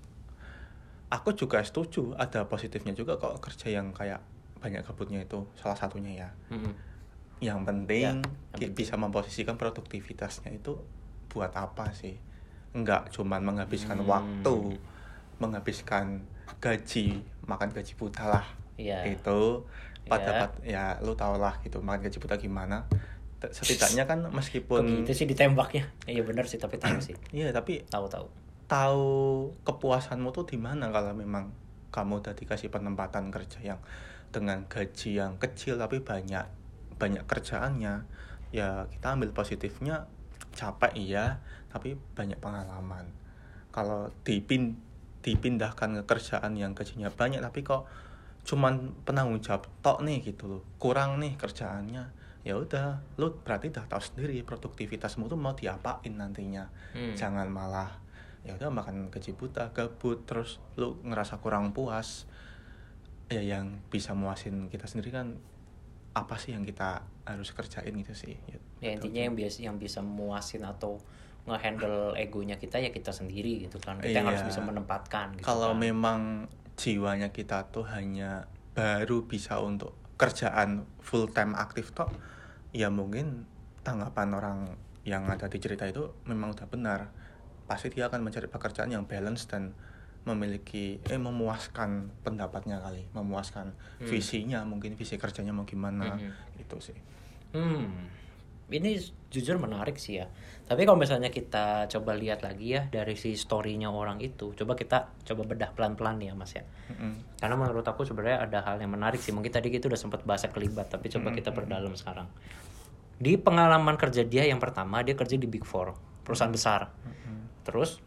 aku 1.09 1.33
juga 1.33 1.63
setuju 1.65 2.13
ada 2.19 2.45
positifnya 2.45 2.93
juga 2.93 3.17
kok 3.17 3.41
kerja 3.41 3.73
yang 3.73 3.95
kayak 3.95 4.21
banyak 4.61 4.85
gabutnya 4.85 5.21
itu 5.25 5.45
salah 5.57 5.77
satunya 5.77 6.27
ya 6.27 6.29
Mm-mm. 6.53 6.73
yang 7.41 7.65
penting 7.65 8.03
Ya, 8.03 8.13
yang 8.13 8.21
ki- 8.57 8.69
penting. 8.69 8.73
bisa 8.77 8.95
memposisikan 8.97 9.57
produktivitasnya 9.57 10.53
itu 10.53 10.81
buat 11.33 11.53
apa 11.57 11.93
sih 11.93 12.17
nggak 12.75 13.15
cuman 13.15 13.41
menghabiskan 13.41 14.03
Hmm. 14.03 14.09
waktu 14.11 14.57
menghabiskan 15.39 16.25
gaji 16.61 17.21
makan 17.45 17.71
gaji 17.71 17.93
buta 17.97 18.25
lah 18.27 18.47
Iya. 18.75 19.07
itu 19.07 19.63
pada 20.05 20.27
Ya. 20.27 20.41
pat- 20.41 20.63
ya 20.63 20.85
lu 21.01 21.13
tau 21.13 21.37
lah 21.37 21.57
gitu 21.61 21.81
makan 21.81 22.05
gaji 22.05 22.19
buta 22.19 22.37
gimana. 22.37 22.85
Setidaknya 23.45 24.05
kan 24.05 24.25
meskipun 24.25 25.05
Begitu 25.05 25.13
sih 25.13 25.27
ditembaknya? 25.27 25.85
Iya 26.05 26.25
benar 26.25 26.49
sih 26.49 26.57
tapi 26.57 26.81
tahu 26.81 26.97
sih. 26.99 27.13
Iya 27.31 27.51
tapi 27.51 27.85
tahu 27.87 28.09
tahu. 28.09 28.27
tahu 28.65 29.13
kepuasanmu 29.61 30.33
tuh 30.33 30.49
di 30.49 30.57
mana 30.57 30.89
kalau 30.89 31.13
memang 31.13 31.53
kamu 31.93 32.25
udah 32.25 32.33
dikasih 32.33 32.73
penempatan 32.73 33.29
kerja 33.29 33.61
yang 33.61 33.81
dengan 34.33 34.65
gaji 34.65 35.21
yang 35.21 35.37
kecil 35.37 35.77
tapi 35.77 36.01
banyak 36.01 36.49
banyak 36.97 37.23
kerjaannya 37.29 38.09
ya 38.51 38.89
kita 38.89 39.07
ambil 39.13 39.37
positifnya 39.37 40.09
capek 40.57 40.97
iya 40.97 41.45
tapi 41.69 41.93
banyak 42.17 42.41
pengalaman. 42.41 43.05
Kalau 43.69 44.09
dipin 44.25 44.81
dipindahkan 45.21 46.01
ke 46.01 46.03
kerjaan 46.09 46.57
yang 46.57 46.73
gajinya 46.73 47.13
banyak 47.13 47.41
tapi 47.41 47.61
kok 47.61 47.85
cuman 48.45 48.73
penanggung 49.03 49.41
jawab 49.41 49.65
tok 49.81 50.01
nih 50.01 50.21
gitu 50.23 50.47
loh 50.47 50.63
kurang 50.77 51.17
nih 51.17 51.35
kerjaannya 51.35 52.05
ya 52.41 52.55
udah 52.55 52.87
lu 53.17 53.33
berarti 53.39 53.69
udah 53.69 53.85
tahu 53.87 54.03
sendiri 54.03 54.37
produktivitasmu 54.43 55.27
tuh 55.27 55.37
mau 55.37 55.53
diapain 55.53 56.13
nantinya 56.13 56.69
Hmm. 56.93 57.13
jangan 57.13 57.49
malah 57.49 57.89
ya 58.41 58.53
udah 58.53 58.69
makan 58.69 59.09
gaji 59.09 59.33
buta 59.33 59.73
gabut 59.73 60.23
terus 60.23 60.61
lu 60.75 61.01
ngerasa 61.03 61.41
kurang 61.41 61.73
puas 61.73 62.29
ya 63.27 63.41
yang 63.41 63.81
bisa 63.89 64.13
muasin 64.13 64.69
kita 64.69 64.85
sendiri 64.85 65.11
kan 65.11 65.41
apa 66.13 66.37
sih 66.37 66.53
yang 66.53 66.63
kita 66.63 67.01
harus 67.25 67.51
kerjain 67.51 67.91
gitu 67.91 68.13
sih 68.13 68.37
ya, 68.45 68.61
ya 68.79 68.91
intinya 68.93 69.25
yang 69.25 69.35
biasa 69.35 69.57
yang 69.63 69.77
bisa 69.77 69.99
memuasin 69.99 70.63
atau 70.63 71.01
ngehandle 71.45 72.13
egonya 72.15 72.55
kita 72.55 72.77
ya 72.77 72.89
kita 72.89 73.11
sendiri 73.11 73.65
gitu 73.65 73.77
kan 73.79 73.97
kita 73.99 74.13
yang 74.15 74.29
harus 74.29 74.41
Iya. 74.43 74.51
bisa 74.51 74.61
menempatkan 74.63 75.33
gitu 75.35 75.45
kalau 75.45 75.73
kan. 75.73 75.81
memang 75.81 76.21
jiwanya 76.75 77.31
kita 77.31 77.71
tuh 77.71 77.87
hanya 77.87 78.47
baru 78.75 79.25
bisa 79.25 79.63
untuk 79.63 79.95
kerjaan 80.15 80.87
full 80.99 81.31
time 81.31 81.55
aktif 81.55 81.91
toh 81.91 82.11
ya 82.75 82.91
mungkin 82.91 83.47
tanggapan 83.83 84.29
orang 84.35 84.59
yang 85.05 85.29
ada 85.29 85.47
di 85.47 85.59
cerita 85.61 85.85
itu 85.85 86.11
memang 86.25 86.55
udah 86.55 86.67
benar 86.67 87.01
pasti 87.65 87.89
dia 87.89 88.09
akan 88.09 88.25
mencari 88.25 88.49
pekerjaan 88.49 88.91
yang 88.91 89.05
balance 89.05 89.47
dan 89.47 89.73
memiliki 90.25 91.05
eh 91.05 91.21
memuaskan 91.21 92.09
pendapatnya 92.25 92.81
kali 92.81 93.05
memuaskan 93.13 93.77
Hmm. 94.01 94.09
visinya 94.09 94.65
mungkin 94.65 94.97
visi 94.97 95.21
kerjanya 95.21 95.53
mau 95.53 95.69
gimana 95.69 96.17
Mhm. 96.17 96.33
itu 96.59 96.77
sih 96.81 96.99
Hmm, 97.55 98.11
ini 98.73 98.97
jujur 99.29 99.59
menarik 99.59 99.99
sih 99.99 100.23
ya. 100.23 100.31
Tapi 100.65 100.89
kalau 100.89 100.97
misalnya 100.97 101.29
kita 101.29 101.91
coba 101.91 102.17
lihat 102.17 102.41
lagi 102.41 102.73
ya 102.73 102.89
dari 102.89 103.19
si 103.19 103.37
story-nya 103.37 103.93
orang 103.93 104.23
itu, 104.25 104.57
coba 104.57 104.73
kita 104.73 105.13
coba 105.27 105.43
bedah 105.45 105.77
pelan-pelan 105.77 106.23
ya 106.25 106.33
Mas 106.33 106.57
ya. 106.57 106.65
Mm-mm. 106.89 107.37
Karena 107.37 107.57
menurut 107.61 107.85
aku 107.85 108.09
sebenarnya 108.09 108.49
ada 108.49 108.65
hal 108.65 108.81
yang 108.81 108.97
menarik 108.97 109.21
sih. 109.21 109.35
Mungkin 109.37 109.53
tadi 109.53 109.69
kita 109.69 109.93
udah 109.93 110.01
sempat 110.01 110.25
bahasa 110.25 110.49
kelibat, 110.49 110.89
tapi 110.89 111.13
coba 111.13 111.29
Hmm, 111.29 111.37
kita 111.37 111.51
perdalam 111.53 111.93
sekarang. 111.93 112.31
Di 113.21 113.37
pengalaman 113.37 114.01
kerja 114.01 114.25
dia 114.25 114.49
yang 114.49 114.63
pertama, 114.63 115.05
dia 115.05 115.13
kerja 115.13 115.37
di 115.37 115.45
Big 115.45 115.69
Four, 115.69 115.93
perusahaan 116.25 116.53
besar. 116.55 116.89
Mm-mm. 117.05 117.61
Terus 117.69 118.01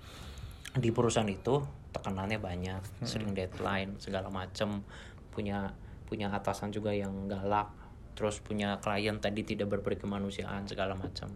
di 0.74 0.90
perusahaan 0.90 1.30
itu 1.30 1.62
tekanannya 1.94 2.42
banyak, 2.42 3.06
sering 3.06 3.38
deadline 3.38 3.98
segala 4.02 4.34
macem, 4.34 4.82
punya 5.30 5.74
punya 6.08 6.32
atasan 6.32 6.72
juga 6.72 6.96
yang 6.96 7.28
galak, 7.28 7.68
terus 8.18 8.42
punya 8.42 8.82
klien 8.82 9.22
tadi 9.22 9.46
tidak 9.46 9.70
berperi 9.70 10.02
kemanusiaan 10.02 10.66
segala 10.66 10.98
macam. 10.98 11.30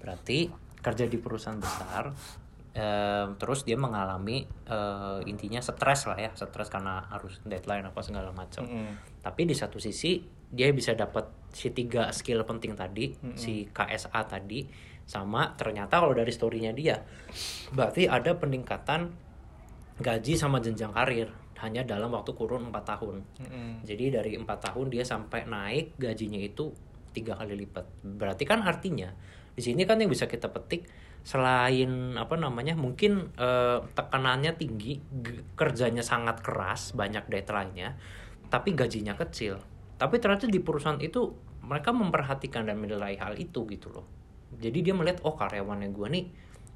Berarti 0.00 0.48
kerja 0.80 1.04
di 1.04 1.20
perusahaan 1.20 1.60
besar, 1.60 2.16
em, 2.72 3.36
terus 3.36 3.68
dia 3.68 3.76
mengalami 3.76 4.48
eh, 4.48 5.20
intinya 5.28 5.60
stres 5.60 6.08
lah 6.08 6.16
ya, 6.16 6.32
stres 6.32 6.72
karena 6.72 7.04
harus 7.12 7.44
deadline 7.44 7.84
apa 7.84 8.00
segala 8.00 8.32
macam. 8.32 8.64
Mm-mm. 8.64 9.20
Tapi 9.20 9.44
di 9.44 9.52
satu 9.52 9.76
sisi 9.76 10.24
dia 10.48 10.72
bisa 10.72 10.96
dapat 10.96 11.28
si 11.52 11.68
tiga 11.76 12.08
skill 12.08 12.48
penting 12.48 12.72
tadi, 12.72 13.12
Mm-mm. 13.12 13.36
si 13.36 13.68
KSA 13.68 14.24
tadi, 14.24 14.64
sama 15.04 15.52
ternyata 15.60 16.00
kalau 16.00 16.16
dari 16.16 16.32
storynya 16.32 16.72
dia, 16.72 17.04
berarti 17.76 18.08
ada 18.08 18.32
peningkatan 18.40 19.12
gaji 20.00 20.34
sama 20.34 20.58
jenjang 20.58 20.90
karir 20.90 21.43
hanya 21.64 21.82
dalam 21.82 22.12
waktu 22.12 22.36
kurun 22.36 22.68
4 22.68 22.76
tahun. 22.84 23.16
Mm-mm. 23.40 23.70
Jadi 23.82 24.04
dari 24.12 24.32
empat 24.36 24.70
tahun 24.70 24.92
dia 24.92 25.02
sampai 25.02 25.48
naik 25.48 25.96
gajinya 25.96 26.38
itu 26.38 26.70
tiga 27.16 27.34
kali 27.40 27.56
lipat. 27.64 28.04
Berarti 28.04 28.44
kan 28.44 28.60
artinya 28.60 29.08
di 29.54 29.62
sini 29.62 29.86
kan 29.86 30.02
yang 30.02 30.10
bisa 30.10 30.26
kita 30.26 30.50
petik 30.50 30.84
selain 31.24 32.20
apa 32.20 32.36
namanya 32.36 32.76
mungkin 32.76 33.32
eh, 33.38 33.78
tekanannya 33.96 34.52
tinggi, 34.60 35.00
kerjanya 35.56 36.04
sangat 36.04 36.44
keras, 36.44 36.92
banyak 36.92 37.24
deadline-nya, 37.30 37.96
tapi 38.52 38.76
gajinya 38.76 39.16
kecil. 39.16 39.56
Tapi 39.96 40.20
ternyata 40.20 40.50
di 40.50 40.60
perusahaan 40.60 41.00
itu 41.00 41.32
mereka 41.64 41.96
memperhatikan 41.96 42.68
dan 42.68 42.76
menilai 42.76 43.16
hal 43.16 43.40
itu 43.40 43.64
gitu 43.64 43.88
loh. 43.88 44.04
Jadi 44.54 44.84
dia 44.84 44.92
melihat 44.92 45.24
oh 45.24 45.32
karyawannya 45.32 45.88
gue 45.90 46.08
nih 46.12 46.24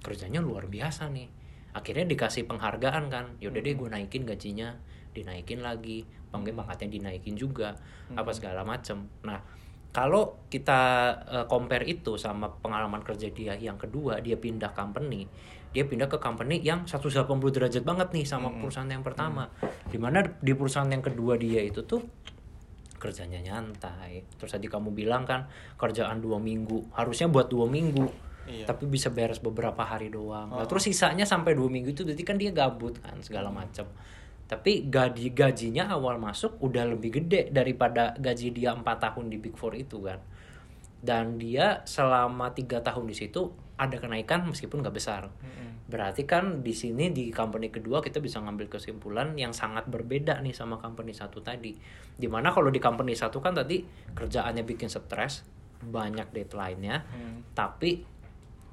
kerjanya 0.01 0.41
luar 0.41 0.65
biasa 0.65 1.13
nih. 1.13 1.29
Akhirnya 1.77 2.09
dikasih 2.09 2.49
penghargaan 2.49 3.13
kan. 3.13 3.25
Yaudah 3.43 3.61
deh 3.61 3.75
gue 3.77 3.89
naikin 3.89 4.25
gajinya, 4.25 4.77
dinaikin 5.13 5.61
lagi, 5.61 6.05
mungkin 6.33 6.57
pangkatnya 6.57 6.89
dinaikin 7.01 7.35
juga, 7.35 7.77
apa 8.13 8.31
segala 8.33 8.65
macem. 8.65 9.09
Nah 9.25 9.41
kalau 9.89 10.45
kita 10.53 10.81
eh, 11.27 11.47
compare 11.49 11.89
itu 11.89 12.21
sama 12.21 12.53
pengalaman 12.61 13.01
kerja 13.01 13.33
dia 13.33 13.57
yang 13.57 13.81
kedua, 13.81 14.21
dia 14.21 14.37
pindah 14.37 14.77
company, 14.77 15.25
dia 15.73 15.85
pindah 15.89 16.09
ke 16.09 16.21
company 16.21 16.61
yang 16.61 16.85
180 16.85 17.25
derajat 17.29 17.83
banget 17.85 18.09
nih 18.13 18.25
sama 18.29 18.53
Mm-mm. 18.53 18.61
perusahaan 18.65 18.89
yang 18.89 19.05
pertama. 19.05 19.49
Di 19.89 19.97
mana 19.97 20.25
di 20.25 20.53
perusahaan 20.53 20.89
yang 20.89 21.05
kedua 21.05 21.41
dia 21.41 21.65
itu 21.65 21.85
tuh 21.89 22.05
kerjanya 22.99 23.41
nyantai. 23.41 24.27
Terus 24.37 24.51
tadi 24.53 24.67
kamu 24.69 24.93
bilang 24.93 25.25
kan 25.25 25.49
kerjaan 25.81 26.21
dua 26.21 26.37
minggu, 26.37 26.93
harusnya 26.93 27.31
buat 27.31 27.49
dua 27.49 27.65
minggu, 27.65 28.28
Iya. 28.49 28.65
tapi 28.65 28.89
bisa 28.89 29.13
beres 29.13 29.39
beberapa 29.39 29.85
hari 29.85 30.09
doang. 30.09 30.49
Nah, 30.49 30.65
Oh. 30.65 30.67
terus 30.67 30.89
sisanya 30.89 31.29
sampai 31.29 31.53
dua 31.53 31.69
minggu 31.69 31.93
itu 31.93 32.01
berarti 32.03 32.25
kan 32.25 32.41
dia 32.41 32.49
gabut 32.49 32.97
kan 32.99 33.21
segala 33.21 33.53
macam. 33.53 33.85
Tapi 34.49 34.89
gaji 34.89 35.37
gajinya 35.37 35.93
awal 35.93 36.17
masuk 36.17 36.57
udah 36.59 36.89
lebih 36.89 37.21
gede 37.21 37.53
daripada 37.53 38.17
gaji 38.17 38.49
dia 38.51 38.73
empat 38.73 38.97
tahun 39.05 39.29
di 39.29 39.37
Big 39.37 39.53
Four 39.53 39.77
itu 39.77 40.01
kan. 40.01 40.17
Dan 40.99 41.37
dia 41.37 41.85
selama 41.85 42.51
tiga 42.51 42.81
tahun 42.81 43.07
di 43.07 43.15
situ 43.15 43.53
ada 43.77 43.95
kenaikan 43.95 44.49
meskipun 44.49 44.81
nggak 44.81 44.97
besar. 44.97 45.29
Mm-mm. 45.29 45.87
Berarti 45.87 46.25
kan 46.25 46.61
di 46.61 46.75
sini 46.75 47.13
di 47.13 47.31
company 47.31 47.71
kedua 47.71 48.01
kita 48.01 48.19
bisa 48.19 48.43
ngambil 48.43 48.67
kesimpulan 48.67 49.37
yang 49.39 49.55
sangat 49.55 49.87
berbeda 49.87 50.41
nih 50.41 50.51
sama 50.51 50.81
company 50.81 51.13
satu 51.13 51.39
tadi. 51.39 51.77
Di 52.19 52.27
mana 52.27 52.51
kalau 52.51 52.69
di 52.69 52.81
company 52.81 53.13
satu 53.15 53.39
kan 53.39 53.53
tadi 53.55 53.85
kerjaannya 54.17 54.67
bikin 54.67 54.91
stres, 54.91 55.47
banyak 55.79 56.35
deadline-nya, 56.35 57.07
Mm. 57.07 57.55
tapi 57.55 58.03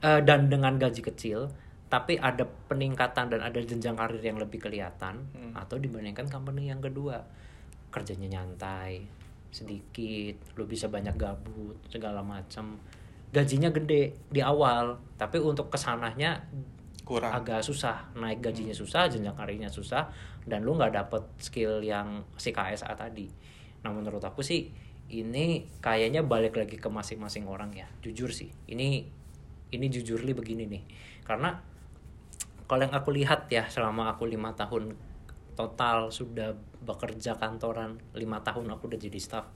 eh, 0.05 0.21
dan 0.21 0.45
dengan 0.53 0.77
gaji 0.77 1.01
kecil, 1.01 1.49
tapi 1.89 2.21
ada 2.21 2.45
peningkatan 2.45 3.33
dan 3.33 3.41
ada 3.41 3.57
jenjang 3.57 3.97
karir 3.97 4.21
yang 4.21 4.37
lebih 4.37 4.61
kelihatan 4.61 5.25
Hmm. 5.33 5.53
atau 5.57 5.81
dibandingkan 5.81 6.29
company 6.29 6.69
yang 6.69 6.77
kedua. 6.77 7.25
Kerjanya 7.89 8.27
nyantai, 8.37 9.01
sedikit 9.49 10.35
lu 10.59 10.67
bisa 10.67 10.91
banyak 10.91 11.15
gabut 11.15 11.79
segala 11.87 12.19
macam 12.19 12.75
gajinya 13.31 13.71
gede 13.71 14.15
di 14.31 14.39
awal 14.39 14.95
tapi 15.15 15.39
untuk 15.39 15.67
ke 15.71 15.79
sananya 15.79 16.43
kurang. 17.07 17.31
agak 17.31 17.63
susah. 17.63 18.11
Naik 18.19 18.43
gajinya 18.43 18.75
susah 18.75 19.07
jenjang 19.07 19.35
karirnya 19.35 19.71
susah 19.71 20.11
dan 20.43 20.67
lu 20.67 20.75
nggak 20.75 20.91
dapet 20.91 21.23
skill 21.39 21.79
yang 21.79 22.23
si 22.35 22.51
KSA 22.51 22.91
tadi. 22.99 23.31
Nah 23.87 23.95
menurut 23.95 24.23
aku 24.23 24.43
sih 24.43 24.67
ini 25.07 25.63
kayaknya 25.79 26.25
balik 26.25 26.57
lagi 26.59 26.75
ke 26.75 26.89
masing-masing 26.91 27.47
orang 27.47 27.71
ya. 27.71 27.87
Jujur 28.03 28.33
sih 28.35 28.51
ini 28.67 29.07
ini 29.73 29.89
jujur 29.89 30.21
li 30.21 30.33
begini 30.35 30.69
nih. 30.69 30.83
Karena 31.25 31.55
kalau 32.65 32.81
yang 32.85 32.95
aku 32.97 33.13
lihat 33.13 33.49
ya 33.49 33.69
selama 33.69 34.13
aku 34.13 34.25
lima 34.25 34.53
tahun 34.57 34.97
total 35.55 36.11
sudah 36.11 36.53
bekerja 36.83 37.39
kantoran 37.39 37.97
lima 38.13 38.43
tahun 38.43 38.69
aku 38.75 38.91
udah 38.91 38.99
jadi 38.99 39.17
staff 39.17 39.47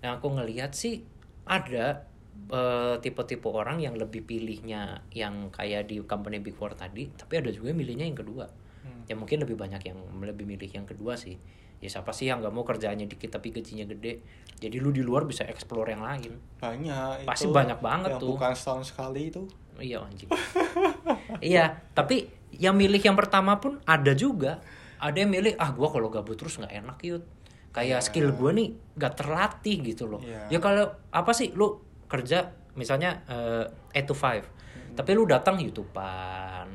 yang 0.00 0.20
aku 0.20 0.38
ngelihat 0.38 0.72
sih 0.72 1.02
ada 1.48 2.06
eh, 2.48 2.94
tipe-tipe 3.02 3.48
orang 3.50 3.82
yang 3.82 3.98
lebih 3.98 4.22
pilihnya 4.22 5.02
yang 5.10 5.50
kayak 5.50 5.90
di 5.90 5.98
company 6.06 6.38
big 6.38 6.54
four 6.54 6.72
tadi 6.78 7.10
tapi 7.10 7.42
ada 7.42 7.50
juga 7.50 7.74
yang 7.74 7.80
milihnya 7.80 8.06
yang 8.08 8.20
kedua. 8.20 8.46
Hmm. 8.82 9.06
ya 9.06 9.14
mungkin 9.14 9.46
lebih 9.46 9.54
banyak 9.54 9.78
yang 9.94 9.98
lebih 10.26 10.42
milih 10.42 10.66
yang 10.66 10.82
kedua 10.82 11.14
sih 11.14 11.38
ya 11.82 11.90
siapa 11.90 12.14
sih 12.14 12.30
yang 12.30 12.38
nggak 12.38 12.48
mau 12.48 12.62
kerjaannya 12.62 13.04
dikit 13.04 13.34
tapi 13.34 13.50
gajinya 13.50 13.82
gede? 13.84 14.22
Jadi 14.56 14.78
lu 14.78 14.88
di 14.88 15.02
luar 15.02 15.26
bisa 15.26 15.42
explore 15.42 15.90
yang 15.90 16.00
lain. 16.00 16.38
Banyak 16.56 17.26
Pasti 17.26 17.44
itu 17.44 17.50
banyak 17.50 17.78
banget 17.78 18.10
yang 18.12 18.22
tuh. 18.22 18.30
bukan 18.32 18.54
setahun 18.54 18.84
sekali 18.88 19.28
itu. 19.28 19.42
Iya 19.76 19.98
anjing. 20.00 20.30
Iya 21.42 21.64
tapi 21.90 22.28
yang 22.54 22.72
milih 22.72 23.00
yang 23.00 23.14
pertama 23.14 23.58
pun 23.58 23.82
ada 23.84 24.14
juga. 24.14 24.62
Ada 24.96 25.18
yang 25.18 25.30
milih 25.32 25.58
ah 25.58 25.74
gua 25.74 25.90
kalau 25.90 26.06
gabut 26.06 26.38
terus 26.38 26.54
nggak 26.56 26.70
enak 26.72 26.98
yud. 27.02 27.24
Kayak 27.72 27.98
Iya. 27.98 28.04
skill 28.04 28.28
gua 28.32 28.52
nih 28.52 28.68
nggak 28.94 29.14
terlatih 29.16 29.76
gitu 29.82 30.06
loh. 30.06 30.22
Ya 30.22 30.46
Iya. 30.48 30.58
kalau 30.58 30.84
apa 31.10 31.32
sih 31.32 31.50
lu 31.50 31.82
kerja 32.06 32.46
misalnya 32.72 33.26
eh 33.26 33.66
8 33.92 34.06
to 34.06 34.14
5 34.14 34.46
tapi 34.92 35.10
lu 35.12 35.24
datang 35.24 35.56
youtubean 35.56 36.68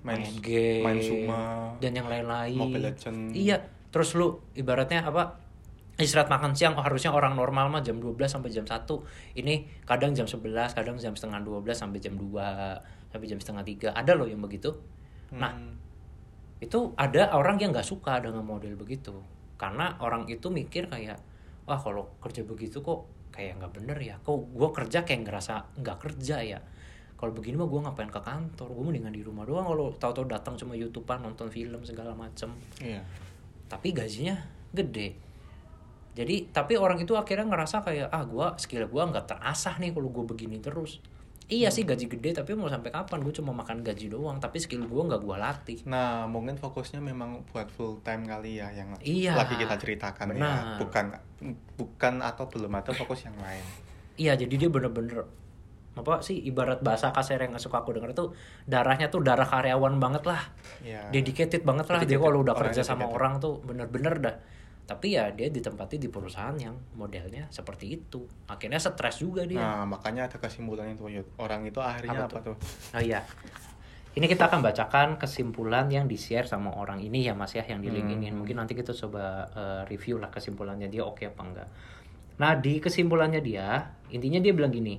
main, 0.00 0.20
Main- 0.20 0.38
game 0.38 0.84
main 0.84 0.98
Zuma, 1.00 1.42
dan 1.76 1.92
yang 1.92 2.06
lain-lain. 2.06 2.94
Iya 3.32 3.56
terus 3.94 4.18
lu 4.18 4.42
ibaratnya 4.58 5.06
apa 5.06 5.38
istirahat 5.94 6.26
makan 6.26 6.50
siang 6.58 6.74
oh, 6.74 6.82
harusnya 6.82 7.14
orang 7.14 7.38
normal 7.38 7.70
mah 7.70 7.78
jam 7.78 8.02
12 8.02 8.18
sampai 8.26 8.50
jam 8.50 8.66
1 8.66 8.82
ini 9.38 9.70
kadang 9.86 10.10
jam 10.10 10.26
11 10.26 10.74
kadang 10.74 10.98
jam 10.98 11.14
setengah 11.14 11.38
12 11.46 11.62
sampai 11.70 12.02
jam 12.02 12.18
2 12.18 13.14
sampai 13.14 13.26
jam 13.30 13.38
setengah 13.38 13.62
3 13.62 13.94
ada 13.94 14.12
loh 14.18 14.26
yang 14.26 14.42
begitu. 14.42 14.74
Nah 15.38 15.54
Hmm. 15.54 15.78
itu 16.58 16.90
ada 16.98 17.30
orang 17.38 17.62
yang 17.62 17.70
nggak 17.70 17.86
suka 17.86 18.18
dengan 18.18 18.42
model 18.42 18.74
begitu. 18.74 19.14
Karena 19.54 19.94
orang 20.02 20.26
itu 20.26 20.50
mikir 20.50 20.90
kayak 20.90 21.14
wah 21.70 21.78
kalau 21.78 22.10
kerja 22.18 22.42
begitu 22.42 22.82
kok 22.82 23.06
kayak 23.30 23.62
nggak 23.62 23.72
bener 23.78 23.98
ya? 24.02 24.18
Kok 24.18 24.50
gue 24.50 24.68
kerja 24.74 25.06
kayak 25.06 25.30
ngerasa 25.30 25.78
nggak 25.78 25.98
kerja 26.02 26.42
ya? 26.42 26.58
Kalau 27.14 27.30
begini 27.30 27.54
mah 27.54 27.70
gue 27.70 27.80
ngapain 27.86 28.10
ke 28.10 28.18
kantor? 28.18 28.74
Gue 28.74 28.84
mendingan 28.90 29.14
di 29.14 29.22
rumah 29.22 29.46
doang. 29.46 29.70
Kalau 29.70 29.94
tahu-tahu 29.94 30.26
datang 30.26 30.58
cuma 30.58 30.74
youtubean 30.74 31.22
nonton 31.22 31.46
film 31.46 31.78
segala 31.86 32.10
macem. 32.18 32.50
Iya 32.82 32.98
tapi 33.66 33.90
gajinya 33.90 34.36
gede 34.70 35.16
jadi 36.14 36.46
tapi 36.48 36.74
orang 36.74 36.96
itu 36.96 37.12
akhirnya 37.12 37.44
ngerasa 37.44 37.82
kayak 37.82 38.08
ah 38.08 38.22
gua 38.22 38.54
skill 38.54 38.86
gua 38.86 39.06
nggak 39.06 39.26
terasah 39.26 39.76
nih 39.78 39.90
kalau 39.90 40.08
gue 40.08 40.24
begini 40.24 40.58
terus 40.58 41.02
iya 41.44 41.68
sih 41.68 41.82
gaji 41.82 42.06
gede 42.08 42.30
tapi 42.32 42.54
mau 42.54 42.66
sampai 42.66 42.88
kapan 42.88 43.20
gue 43.20 43.34
cuma 43.34 43.50
makan 43.50 43.82
gaji 43.82 44.08
doang 44.08 44.38
tapi 44.38 44.56
skill 44.56 44.86
gua 44.86 45.04
nggak 45.06 45.20
gua 45.20 45.36
latih 45.36 45.82
Nah, 45.84 46.24
mungkin 46.24 46.54
fokusnya 46.54 46.98
memang 46.98 47.42
buat 47.46 47.66
full 47.68 47.98
time 48.00 48.24
kali 48.24 48.62
ya 48.62 48.70
yang 48.70 48.94
Iya, 48.96 49.34
lagi 49.34 49.54
kita 49.54 49.74
ceritakan 49.74 50.26
ya. 50.30 50.34
benar. 50.34 50.62
Bukan 50.78 51.04
bukan 51.74 52.14
atau 52.20 52.46
belum 52.46 52.72
ada 52.72 52.90
fokus 52.90 53.26
yang 53.26 53.36
lain. 53.36 53.64
iya 54.14 54.32
jadi 54.32 54.54
dia 54.56 54.70
bener-bener 54.70 55.26
apa 55.94 56.18
sih 56.20 56.42
ibarat 56.42 56.82
bahasa 56.82 57.10
kasar 57.10 57.38
yang 57.38 57.54
gak 57.54 57.62
suka 57.62 57.80
aku 57.80 57.94
denger 57.94 58.10
tuh 58.12 58.34
darahnya 58.66 59.06
tuh 59.06 59.22
darah 59.22 59.46
karyawan 59.46 59.96
banget 59.96 60.26
lah 60.26 60.42
Ya. 60.82 61.06
dedicated 61.08 61.62
banget 61.62 61.86
lah 61.86 62.02
dia 62.02 62.18
Dedicated. 62.18 62.26
kalau 62.26 62.38
udah 62.42 62.54
kerja 62.58 62.82
sama 62.82 63.06
dedicated. 63.06 63.16
orang 63.16 63.32
tuh 63.38 63.54
bener-bener 63.62 64.14
dah 64.18 64.36
tapi 64.84 65.16
ya 65.16 65.32
dia 65.32 65.48
ditempati 65.48 65.96
di 65.96 66.12
perusahaan 66.12 66.52
yang 66.54 66.76
modelnya 66.92 67.48
seperti 67.48 67.94
itu 67.94 68.20
akhirnya 68.44 68.76
stres 68.76 69.16
juga 69.18 69.46
dia 69.46 69.62
Nah, 69.62 69.88
makanya 69.88 70.28
ada 70.28 70.36
kesimpulannya 70.36 70.92
tuh 70.92 71.08
Yud. 71.08 71.24
Orang 71.38 71.64
itu 71.64 71.80
akhirnya 71.80 72.26
Apa 72.26 72.36
apa, 72.36 72.52
tuh? 72.52 72.56
Oh 72.92 73.00
iya. 73.00 73.24
Ini 74.14 74.28
kita 74.28 74.46
akan 74.46 74.60
bacakan 74.60 75.08
kesimpulan 75.16 75.88
yang 75.88 76.06
di-share 76.06 76.44
sama 76.44 76.70
orang 76.70 77.00
ini 77.00 77.24
ya 77.24 77.34
Mas 77.34 77.50
ya 77.50 77.64
yang 77.64 77.80
di 77.80 77.90
link 77.90 78.12
ini. 78.12 78.30
Hmm. 78.30 78.44
Mungkin 78.44 78.54
nanti 78.54 78.76
kita 78.76 78.94
coba 78.94 79.42
eh, 79.50 79.82
review 79.88 80.20
lah 80.20 80.30
kesimpulannya 80.30 80.86
dia 80.86 81.02
oke 81.02 81.24
apa 81.24 81.40
enggak. 81.42 81.68
Nah, 82.34 82.54
di 82.54 82.78
kesimpulannya 82.78 83.40
dia, 83.40 83.88
intinya 84.10 84.38
dia 84.38 84.50
bilang 84.50 84.70
gini, 84.70 84.98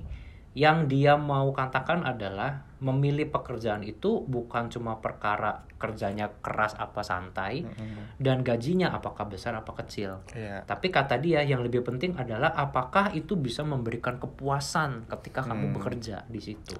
yang 0.56 0.88
dia 0.88 1.20
mau 1.20 1.52
katakan 1.52 2.00
adalah 2.00 2.64
memilih 2.80 3.28
pekerjaan 3.28 3.84
itu 3.84 4.24
bukan 4.24 4.72
cuma 4.72 5.04
perkara 5.04 5.68
kerjanya 5.76 6.32
keras 6.40 6.72
apa 6.80 7.04
santai 7.04 7.64
Mm-mm. 7.64 8.16
dan 8.16 8.40
gajinya 8.40 8.88
apakah 8.92 9.28
besar 9.28 9.52
apa 9.52 9.76
kecil. 9.84 10.24
Iya. 10.32 10.64
Tapi 10.64 10.88
kata 10.88 11.20
dia 11.20 11.44
yang 11.44 11.60
lebih 11.60 11.84
penting 11.84 12.16
adalah 12.16 12.56
apakah 12.56 13.12
itu 13.12 13.36
bisa 13.36 13.64
memberikan 13.68 14.16
kepuasan 14.16 15.04
ketika 15.12 15.44
kamu 15.44 15.72
Hmm. 15.72 15.74
bekerja 15.76 16.24
di 16.24 16.40
situ. 16.40 16.76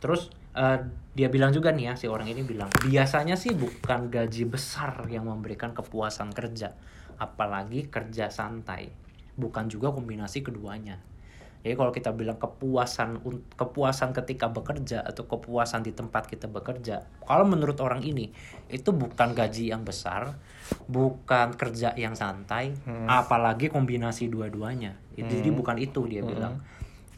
Terus 0.00 0.28
eh, 0.50 0.78
dia 1.16 1.28
bilang 1.32 1.52
juga 1.54 1.70
nih 1.72 1.92
ya 1.92 1.94
si 1.96 2.04
orang 2.10 2.26
ini 2.28 2.42
bilang 2.44 2.68
biasanya 2.84 3.36
sih 3.40 3.56
bukan 3.56 4.10
gaji 4.12 4.44
besar 4.44 5.08
yang 5.08 5.24
memberikan 5.28 5.72
kepuasan 5.72 6.32
kerja, 6.36 6.74
apalagi 7.16 7.88
kerja 7.88 8.28
santai. 8.28 8.90
Bukan 9.40 9.72
juga 9.72 9.88
kombinasi 9.94 10.44
keduanya. 10.44 11.00
Jadi 11.60 11.76
kalau 11.76 11.92
kita 11.92 12.16
bilang 12.16 12.40
kepuasan 12.40 13.20
kepuasan 13.52 14.16
ketika 14.16 14.48
bekerja 14.48 15.04
atau 15.04 15.28
kepuasan 15.28 15.84
di 15.84 15.92
tempat 15.92 16.24
kita 16.24 16.48
bekerja, 16.48 17.04
kalau 17.20 17.44
menurut 17.44 17.76
orang 17.84 18.00
ini 18.00 18.32
itu 18.72 18.96
bukan 18.96 19.36
gaji 19.36 19.68
yang 19.68 19.84
besar, 19.84 20.40
bukan 20.88 21.52
kerja 21.60 21.92
yang 22.00 22.16
santai, 22.16 22.72
Hmm. 22.88 23.04
apalagi 23.04 23.68
kombinasi 23.68 24.32
dua-duanya. 24.32 24.96
Jadi 25.12 25.52
Hmm. 25.52 25.60
bukan 25.60 25.76
itu 25.76 26.00
dia 26.08 26.24
Hmm. 26.24 26.30
bilang. 26.32 26.54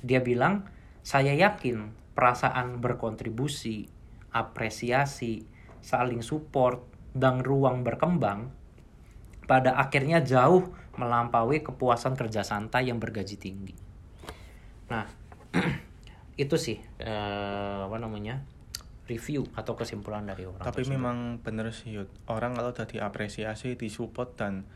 Dia 0.02 0.18
bilang 0.18 0.66
saya 1.06 1.30
yakin 1.38 1.94
perasaan 2.18 2.82
berkontribusi, 2.82 3.86
apresiasi, 4.34 5.46
saling 5.78 6.18
support 6.18 6.82
dan 7.14 7.46
ruang 7.46 7.86
berkembang 7.86 8.50
pada 9.46 9.78
akhirnya 9.78 10.18
jauh 10.18 10.66
melampaui 10.98 11.62
kepuasan 11.62 12.18
kerja 12.18 12.42
santai 12.42 12.90
yang 12.90 12.98
bergaji 12.98 13.38
tinggi. 13.38 13.91
Nah, 14.92 15.04
itu 16.38 16.56
sih 16.56 16.76
eh, 16.98 17.80
apa 17.82 17.96
namanya 17.96 18.44
review 19.04 19.44
atau 19.52 19.72
kesimpulan 19.72 20.22
dari 20.22 20.44
orang. 20.44 20.60
Tapi 20.60 20.84
tersebut. 20.84 20.94
memang 20.94 21.16
bener 21.38 21.68
sih 21.70 21.92
Yud. 21.92 22.08
Orang 22.26 22.52
kalau 22.52 22.70
udah 22.70 22.84
diapresiasi, 22.84 23.74
disupport 23.74 24.30
dan 24.32 24.68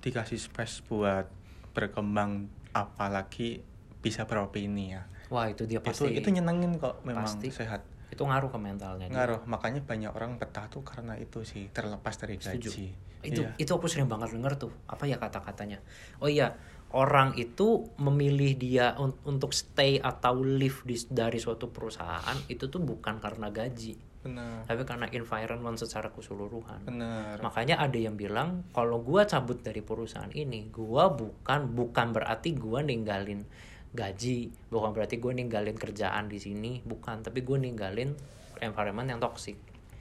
dikasih 0.00 0.36
space 0.36 0.82
buat 0.84 1.26
berkembang 1.70 2.46
apalagi 2.72 3.62
bisa 3.96 4.24
beropini 4.24 4.90
ya. 4.90 5.04
wah 5.28 5.46
itu 5.46 5.62
dia 5.62 5.78
Itu 5.78 5.86
pasti 5.86 6.10
itu 6.10 6.28
nyenengin 6.28 6.74
kok 6.76 7.04
memang 7.04 7.22
pasti. 7.22 7.46
sehat. 7.48 7.86
itu 8.10 8.18
ngaruh 8.20 8.50
ke 8.50 8.58
mentalnya. 8.58 9.06
dia. 9.06 9.14
Ngaruh, 9.14 9.46
makanya 9.46 9.78
banyak 9.80 10.10
orang 10.10 10.34
betah 10.34 10.66
tuh 10.66 10.82
karena 10.82 11.14
itu 11.14 11.46
sih, 11.46 11.70
terlepas 11.70 12.18
dari 12.18 12.34
Setuju. 12.34 12.66
gaji. 12.66 12.86
Itu 13.22 13.42
Iya. 13.46 13.54
itu 13.56 13.70
aku 13.70 13.86
sering 13.86 14.10
banget 14.10 14.34
denger 14.34 14.58
tuh. 14.58 14.72
Apa 14.84 15.06
ya 15.06 15.14
kata-katanya? 15.14 15.78
Oh 16.18 16.26
iya, 16.26 16.58
orang 16.90 17.38
itu 17.38 17.86
memilih 18.02 18.58
dia 18.58 18.98
un- 18.98 19.14
untuk 19.22 19.54
stay 19.54 20.02
atau 20.02 20.42
leave 20.42 20.82
di, 20.82 20.98
dari 21.06 21.38
suatu 21.38 21.70
perusahaan 21.70 22.34
itu 22.50 22.66
tuh 22.66 22.82
bukan 22.82 23.22
karena 23.22 23.46
gaji, 23.50 23.94
Benar. 24.26 24.66
tapi 24.66 24.82
karena 24.82 25.06
environment 25.14 25.78
secara 25.78 26.10
keseluruhan. 26.10 26.82
Benar. 26.82 27.38
Makanya 27.38 27.78
ada 27.78 27.94
yang 27.94 28.18
bilang 28.18 28.66
kalau 28.74 28.98
gua 29.00 29.22
cabut 29.22 29.62
dari 29.62 29.86
perusahaan 29.86 30.34
ini, 30.34 30.66
gua 30.74 31.14
bukan 31.14 31.70
bukan 31.70 32.10
berarti 32.10 32.58
gua 32.58 32.82
ninggalin 32.82 33.46
gaji, 33.94 34.50
bukan 34.70 34.90
berarti 34.90 35.22
gua 35.22 35.30
ninggalin 35.30 35.78
kerjaan 35.78 36.26
di 36.26 36.42
sini, 36.42 36.82
bukan, 36.82 37.22
tapi 37.22 37.46
gua 37.46 37.62
ninggalin 37.62 38.14
environment 38.60 39.08
yang 39.08 39.20
toxic 39.22 39.56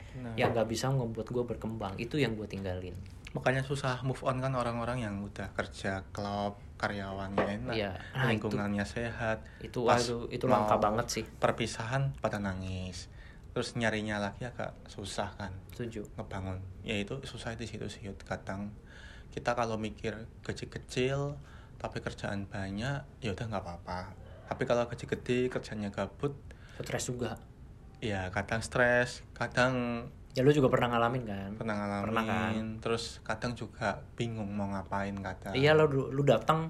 Benar. 0.10 0.34
yang 0.36 0.50
gak 0.58 0.68
bisa 0.68 0.90
membuat 0.90 1.30
gue 1.30 1.44
berkembang 1.46 1.94
itu 2.02 2.18
yang 2.18 2.34
gue 2.34 2.50
tinggalin 2.50 2.98
Makanya 3.30 3.62
susah 3.62 4.02
move 4.02 4.20
on 4.26 4.42
kan 4.42 4.54
orang-orang 4.58 5.06
yang 5.06 5.16
udah 5.22 5.54
kerja 5.54 6.02
klub, 6.10 6.58
karyawannya 6.82 7.46
enak, 7.62 7.76
Iya. 7.78 7.94
Nah, 7.94 8.34
itu- 8.34 8.50
lingkungannya 8.50 8.86
sehat. 8.88 9.46
itu 9.62 9.86
Pas 9.86 10.02
aduh, 10.02 10.26
itu 10.34 10.46
langka 10.50 10.80
banget 10.82 11.06
sih 11.12 11.24
Perpisahan 11.38 12.16
pada 12.18 12.42
nangis. 12.42 13.12
Terus 13.54 13.76
nyarinya 13.76 14.18
lagi 14.18 14.46
agak 14.46 14.74
susah 14.88 15.30
kan 15.36 15.52
setuju 15.74 16.06
ngebangun. 16.16 16.58
Ya 16.82 16.96
itu 16.98 17.18
susah 17.26 17.54
di 17.54 17.66
situ 17.66 17.86
sih 17.90 18.06
kadang 18.24 18.72
kita 19.30 19.54
kalau 19.54 19.78
mikir 19.78 20.16
gaji 20.42 20.66
kecil 20.70 21.38
tapi 21.78 22.02
kerjaan 22.02 22.46
banyak 22.46 23.02
ya 23.20 23.30
udah 23.34 23.46
nggak 23.46 23.62
apa-apa. 23.62 24.00
Tapi 24.48 24.64
kalau 24.66 24.86
gaji 24.86 25.06
gede 25.06 25.40
kerjanya 25.50 25.90
gabut 25.90 26.34
stres 26.80 27.12
juga 27.12 27.36
ya 28.00 28.32
kadang 28.32 28.64
stres, 28.64 29.28
kadang 29.36 30.08
ya 30.32 30.42
lu 30.42 30.52
juga 30.52 30.70
pernah 30.70 30.94
ngalamin 30.94 31.24
kan? 31.24 31.50
Pernah 31.58 31.76
ngalamin 31.76 32.06
Pernah 32.06 32.24
kan? 32.26 32.64
terus 32.80 33.04
kadang 33.22 33.54
juga 33.54 34.06
bingung 34.14 34.50
mau 34.50 34.70
ngapain 34.70 35.16
kadang. 35.16 35.54
Iya 35.54 35.74
lu 35.74 36.10
lu 36.10 36.22
datang 36.22 36.70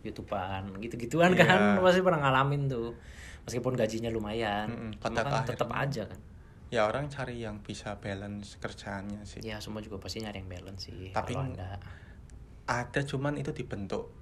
youtubean 0.00 0.72
gitu-gituan 0.78 1.32
Iya. 1.32 1.44
kan? 1.44 1.58
Lu 1.76 1.82
pasti 1.82 2.00
pernah 2.00 2.20
ngalamin 2.20 2.66
tuh. 2.66 2.96
Meskipun 3.44 3.72
gajinya 3.74 4.08
lumayan 4.08 4.92
cuma 5.00 5.08
pada 5.16 5.24
kan 5.24 5.44
tetap 5.44 5.68
aja 5.72 6.04
kan? 6.04 6.20
Ya 6.68 6.84
orang 6.84 7.08
cari 7.08 7.40
yang 7.40 7.64
bisa 7.64 7.96
balance 7.96 8.60
kerjaannya 8.60 9.24
sih. 9.24 9.40
Ya 9.40 9.56
semua 9.56 9.80
juga 9.80 9.96
pasti 9.96 10.20
nyari 10.20 10.44
yang 10.44 10.52
balance 10.52 10.92
sih 10.92 11.16
Tapi- 11.16 11.32
ada 12.68 13.00
cuman 13.00 13.40
itu 13.40 13.48
dibentuk 13.52 14.12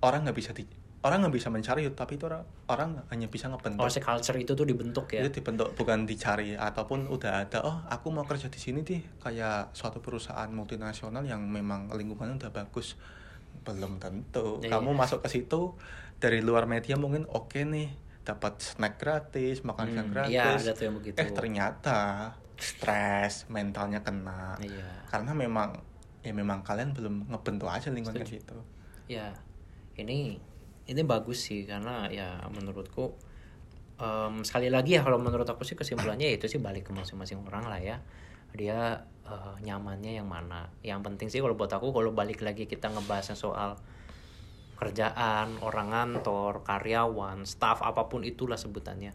orang 0.00 0.24
nggak 0.24 0.32
bisa 0.32 0.56
di 0.56 0.64
orang 1.00 1.24
nggak 1.24 1.32
bisa 1.32 1.48
mencari 1.48 1.88
tapi 1.90 2.14
itu 2.14 2.28
orang 2.28 2.44
orang 2.66 2.90
hanya 3.08 3.24
bisa 3.26 3.48
ngebentuk. 3.48 3.80
Oh 3.80 3.88
si 3.88 3.98
culture 3.98 4.36
itu 4.36 4.52
tuh 4.52 4.64
dibentuk 4.64 5.08
ya? 5.08 5.20
Itu 5.20 5.40
dibentuk 5.40 5.72
bukan 5.72 6.04
dicari 6.04 6.52
ataupun 6.52 7.08
udah 7.08 7.32
ada 7.40 7.58
oh 7.62 7.76
aku 7.86 8.08
mau 8.08 8.22
kerja 8.22 8.46
di 8.46 8.56
sini 8.56 8.80
deh 8.80 9.00
kayak 9.16 9.72
suatu 9.72 9.98
perusahaan 9.98 10.48
multinasional 10.48 11.24
yang 11.24 11.40
memang 11.42 11.88
lingkungannya 11.88 12.36
udah 12.36 12.52
bagus. 12.52 13.00
Belum 13.60 13.96
tentu. 13.96 14.60
Iya. 14.60 14.76
kamu 14.76 14.92
masuk 14.92 15.20
ke 15.20 15.28
situ 15.30 15.72
dari 16.16 16.40
luar 16.40 16.64
media 16.64 16.96
mungkin 16.96 17.24
oke 17.26 17.56
nih 17.58 17.88
dapat 18.20 18.60
snack 18.60 18.96
gratis 18.96 19.64
makan 19.64 19.86
siang 19.90 20.04
Hmm, 20.04 20.14
gratis. 20.14 20.32
iya, 20.32 20.44
ada 20.52 20.72
tuh 20.72 20.84
yang 20.84 20.96
begitu. 20.96 21.16
eh 21.16 21.28
ternyata 21.32 21.98
stres 22.56 23.48
mentalnya 23.48 24.04
kena. 24.04 24.60
Iya. 24.60 25.08
Karena 25.08 25.32
memang 25.32 25.80
ya 26.20 26.32
memang 26.32 26.60
kalian 26.60 26.92
belum 26.92 27.32
ngebentuk 27.32 27.64
aja 27.66 27.88
lingkungan 27.88 28.20
Setuju. 28.20 28.36
gitu 28.36 28.56
ya 29.08 29.32
ini 29.96 30.36
ini 30.90 31.06
bagus 31.06 31.46
sih 31.46 31.62
karena 31.62 32.10
ya 32.10 32.42
menurutku 32.50 33.14
em, 34.02 34.42
sekali 34.42 34.66
lagi 34.66 34.98
ya 34.98 35.06
kalau 35.06 35.22
menurut 35.22 35.46
aku 35.46 35.62
sih 35.62 35.78
kesimpulannya 35.78 36.26
ya 36.26 36.34
itu 36.34 36.50
sih 36.50 36.58
balik 36.58 36.90
ke 36.90 36.92
masing-masing 36.92 37.38
orang 37.46 37.70
lah 37.70 37.78
ya. 37.78 38.02
Dia 38.50 39.06
eh, 39.22 39.54
nyamannya 39.62 40.18
yang 40.18 40.26
mana. 40.26 40.66
Yang 40.82 41.00
penting 41.06 41.28
sih 41.30 41.38
kalau 41.38 41.54
buat 41.54 41.70
aku 41.70 41.94
kalau 41.94 42.10
balik 42.10 42.42
lagi 42.42 42.66
kita 42.66 42.90
ngebahasnya 42.90 43.38
soal 43.38 43.78
kerjaan 44.80 45.60
orang 45.60 45.92
kantor 45.92 46.64
karyawan 46.64 47.44
staff 47.44 47.84
apa 47.86 48.10
pun 48.10 48.26
itulah 48.26 48.58
sebutannya. 48.58 49.14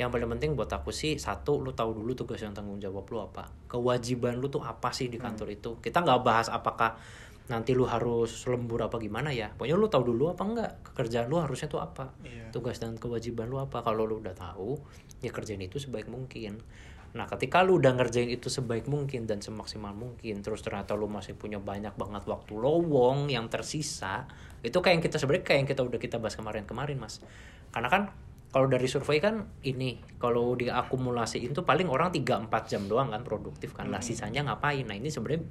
Yang 0.00 0.08
paling 0.08 0.28
penting 0.34 0.50
buat 0.56 0.72
aku 0.72 0.88
sih 0.88 1.20
satu 1.20 1.60
lu 1.60 1.76
tahu 1.76 1.92
dulu 1.92 2.16
tugas 2.16 2.40
yang 2.40 2.56
tanggung 2.56 2.80
jawab 2.80 3.06
lu 3.12 3.22
apa. 3.22 3.52
Kewajiban 3.70 4.40
lu 4.40 4.48
tuh 4.48 4.64
apa 4.64 4.90
sih 4.90 5.12
di 5.12 5.20
kantor 5.20 5.52
itu. 5.52 5.78
Kita 5.78 6.00
nggak 6.02 6.20
bahas 6.24 6.48
apakah 6.48 6.96
nanti 7.50 7.74
lu 7.74 7.88
harus 7.88 8.46
lembur 8.46 8.86
apa 8.86 9.02
gimana 9.02 9.34
ya? 9.34 9.50
Pokoknya 9.54 9.74
lu 9.74 9.88
tahu 9.90 10.14
dulu 10.14 10.30
apa 10.30 10.42
enggak? 10.46 10.70
Kerjaan 10.94 11.26
lu 11.26 11.42
harusnya 11.42 11.66
tuh 11.66 11.82
apa? 11.82 12.14
Iya. 12.22 12.54
tugas 12.54 12.78
dan 12.78 12.94
kewajiban 13.00 13.48
lu 13.50 13.58
apa? 13.58 13.82
Kalau 13.82 14.06
lu 14.06 14.20
udah 14.22 14.36
tahu 14.36 14.78
ya 15.24 15.32
kerjain 15.34 15.62
itu 15.62 15.82
sebaik 15.82 16.06
mungkin. 16.06 16.62
Nah 17.12 17.28
ketika 17.28 17.60
lu 17.60 17.76
udah 17.76 17.92
ngerjain 17.92 18.28
itu 18.32 18.48
sebaik 18.48 18.88
mungkin 18.88 19.28
dan 19.28 19.44
semaksimal 19.44 19.92
mungkin 19.92 20.40
terus 20.40 20.64
ternyata 20.64 20.96
lu 20.96 21.08
masih 21.08 21.36
punya 21.36 21.60
banyak 21.60 21.92
banget 21.92 22.24
waktu 22.24 22.52
lowong 22.56 23.28
yang 23.28 23.52
tersisa 23.52 24.24
itu 24.64 24.80
kayak 24.80 25.00
yang 25.00 25.04
kita 25.04 25.16
sebenarnya 25.20 25.44
kayak 25.44 25.58
yang 25.64 25.68
kita 25.68 25.82
udah 25.84 26.00
kita 26.00 26.16
bahas 26.16 26.36
kemarin-kemarin 26.40 26.96
mas. 26.96 27.20
Karena 27.68 27.88
kan 27.92 28.02
kalau 28.52 28.68
dari 28.68 28.84
survei 28.84 29.16
kan 29.16 29.48
ini 29.64 29.96
kalau 30.20 30.52
diakumulasiin 30.52 31.56
tuh 31.56 31.64
paling 31.64 31.88
orang 31.88 32.12
3-4 32.12 32.52
jam 32.68 32.84
doang 32.84 33.08
kan 33.08 33.24
produktif 33.24 33.72
kan. 33.72 33.88
Lah 33.88 34.04
sisanya 34.04 34.44
ngapain? 34.44 34.84
Nah 34.84 34.96
ini 34.96 35.08
sebenarnya 35.08 35.44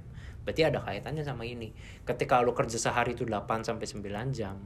berarti 0.44 0.62
ada 0.66 0.82
kaitannya 0.82 1.24
sama 1.26 1.46
ini. 1.46 1.74
Ketika 2.04 2.42
lu 2.42 2.52
kerja 2.52 2.78
sehari 2.78 3.14
itu 3.14 3.24
8 3.28 3.66
sampai 3.66 3.86
9 3.86 4.32
jam 4.34 4.58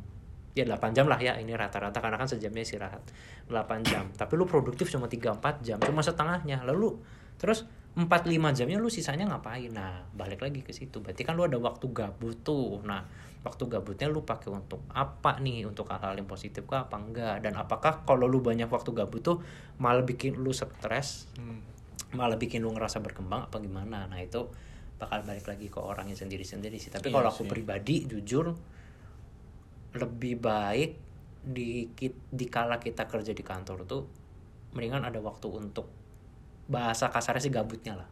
ya 0.56 0.64
8 0.64 0.96
jam 0.96 1.06
lah 1.12 1.20
ya 1.20 1.36
ini 1.36 1.52
rata-rata 1.52 2.00
karena 2.00 2.16
kan 2.16 2.32
sejamnya 2.32 2.64
istirahat 2.64 3.04
8 3.52 3.92
jam. 3.92 4.08
Tapi 4.16 4.34
lu 4.40 4.48
produktif 4.48 4.88
cuma 4.88 5.12
3-4 5.12 5.62
jam 5.62 5.78
cuma 5.84 6.00
setengahnya. 6.00 6.64
Lalu 6.64 6.96
terus 7.36 7.68
4-5 8.00 8.56
jamnya 8.56 8.80
lu 8.80 8.88
sisanya 8.88 9.28
ngapain? 9.28 9.72
Nah 9.76 10.08
balik 10.16 10.40
lagi 10.40 10.64
ke 10.64 10.72
situ. 10.72 11.04
Berarti 11.04 11.28
kan 11.28 11.36
lu 11.36 11.44
ada 11.44 11.60
waktu 11.60 11.92
gabut 11.92 12.40
tuh. 12.48 12.80
Nah 12.88 13.04
waktu 13.44 13.68
gabutnya 13.68 14.08
lu 14.08 14.24
pakai 14.24 14.48
untuk 14.56 14.88
apa 14.96 15.44
nih? 15.44 15.68
Untuk 15.68 15.92
hal-hal 15.92 16.16
yang 16.16 16.26
positif 16.26 16.64
kah 16.64 16.88
apa 16.88 17.04
enggak? 17.04 17.44
Dan 17.44 17.60
apakah 17.60 18.08
kalau 18.08 18.26
lu 18.26 18.40
banyak 18.40 18.72
waktu 18.72 18.96
gabut 18.96 19.22
tuh 19.22 19.38
malah 19.78 20.08
bikin 20.08 20.40
lu 20.40 20.56
stres? 20.56 21.28
Hmm. 21.36 21.62
malah 22.16 22.40
bikin 22.40 22.64
lu 22.64 22.72
ngerasa 22.72 23.04
berkembang 23.04 23.52
apa 23.52 23.60
gimana? 23.60 24.08
Nah 24.08 24.24
itu 24.24 24.48
bakal 24.96 25.22
balik 25.22 25.46
lagi 25.46 25.68
ke 25.68 25.78
orangnya 25.78 26.16
sendiri-sendiri 26.16 26.76
sih 26.76 26.88
tapi 26.88 27.08
Iya 27.08 27.16
kalau 27.16 27.30
aku 27.30 27.44
sih. 27.44 27.52
pribadi 27.52 27.96
jujur 28.06 28.56
lebih 29.94 30.36
baik 30.38 30.92
di 31.42 31.88
di 32.10 32.46
kala 32.48 32.78
kita 32.78 33.06
kerja 33.06 33.32
di 33.32 33.42
kantor 33.42 33.86
tuh 33.86 34.04
mendingan 34.72 35.04
ada 35.04 35.20
waktu 35.20 35.48
untuk 35.48 35.88
bahasa 36.66 37.08
kasarnya 37.08 37.42
sih 37.42 37.54
gabutnya 37.54 37.96
lah 37.96 38.10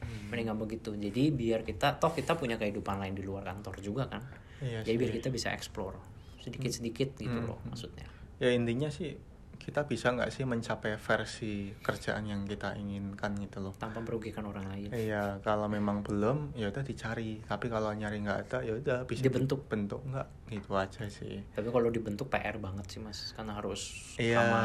Hmm. 0.00 0.32
mendingan 0.32 0.56
begitu 0.56 0.96
jadi 0.96 1.28
biar 1.28 1.60
kita 1.60 2.00
toh 2.00 2.08
kita 2.10 2.32
punya 2.32 2.56
kehidupan 2.56 2.96
lain 2.96 3.12
di 3.12 3.20
luar 3.20 3.44
kantor 3.44 3.76
juga 3.78 4.08
kan 4.08 4.24
Iya 4.58 4.80
jadi 4.80 4.96
biar 4.96 5.10
sih. 5.12 5.16
kita 5.20 5.28
bisa 5.28 5.48
explore 5.50 6.00
sedikit-sedikit 6.40 7.16
gitu 7.16 7.28
Hmm. 7.30 7.44
loh 7.46 7.60
maksudnya 7.64 8.08
ya 8.36 8.48
intinya 8.48 8.88
sih 8.88 9.12
kita 9.60 9.84
bisa 9.84 10.10
nggak 10.10 10.32
sih 10.32 10.42
mencapai 10.42 10.96
versi 10.96 11.68
kerjaan 11.76 12.24
yang 12.24 12.42
kita 12.42 12.72
inginkan 12.74 13.36
gitu 13.36 13.60
loh 13.60 13.70
tanpa 13.72 14.00
merugikan 14.00 14.42
orang 14.42 14.64
lain 14.66 14.88
Iya, 14.88 15.38
kalau 15.40 15.68
memang 15.68 16.00
belum, 16.00 16.56
ya 16.56 16.66
udah 16.66 16.80
dicari. 16.80 17.44
Tapi 17.44 17.68
kalau 17.68 17.92
nyari 17.92 18.18
nggak 18.18 18.38
ada, 18.42 18.58
ya 18.64 18.72
udah 18.74 19.04
bisa 19.04 19.20
Dibentuk. 19.22 19.68
bentuk 19.68 20.00
nggak, 20.02 20.26
gitu 20.48 20.72
aja 20.74 21.04
sih. 21.06 21.44
tapi 21.52 21.68
kalau 21.68 21.86
dibentuk 21.86 22.26
PR 22.26 22.56
banget 22.56 22.88
sih 22.88 22.98
mas 22.98 23.30
karena 23.30 23.52
harus 23.54 24.16
Iya. 24.16 24.40
sama 24.40 24.62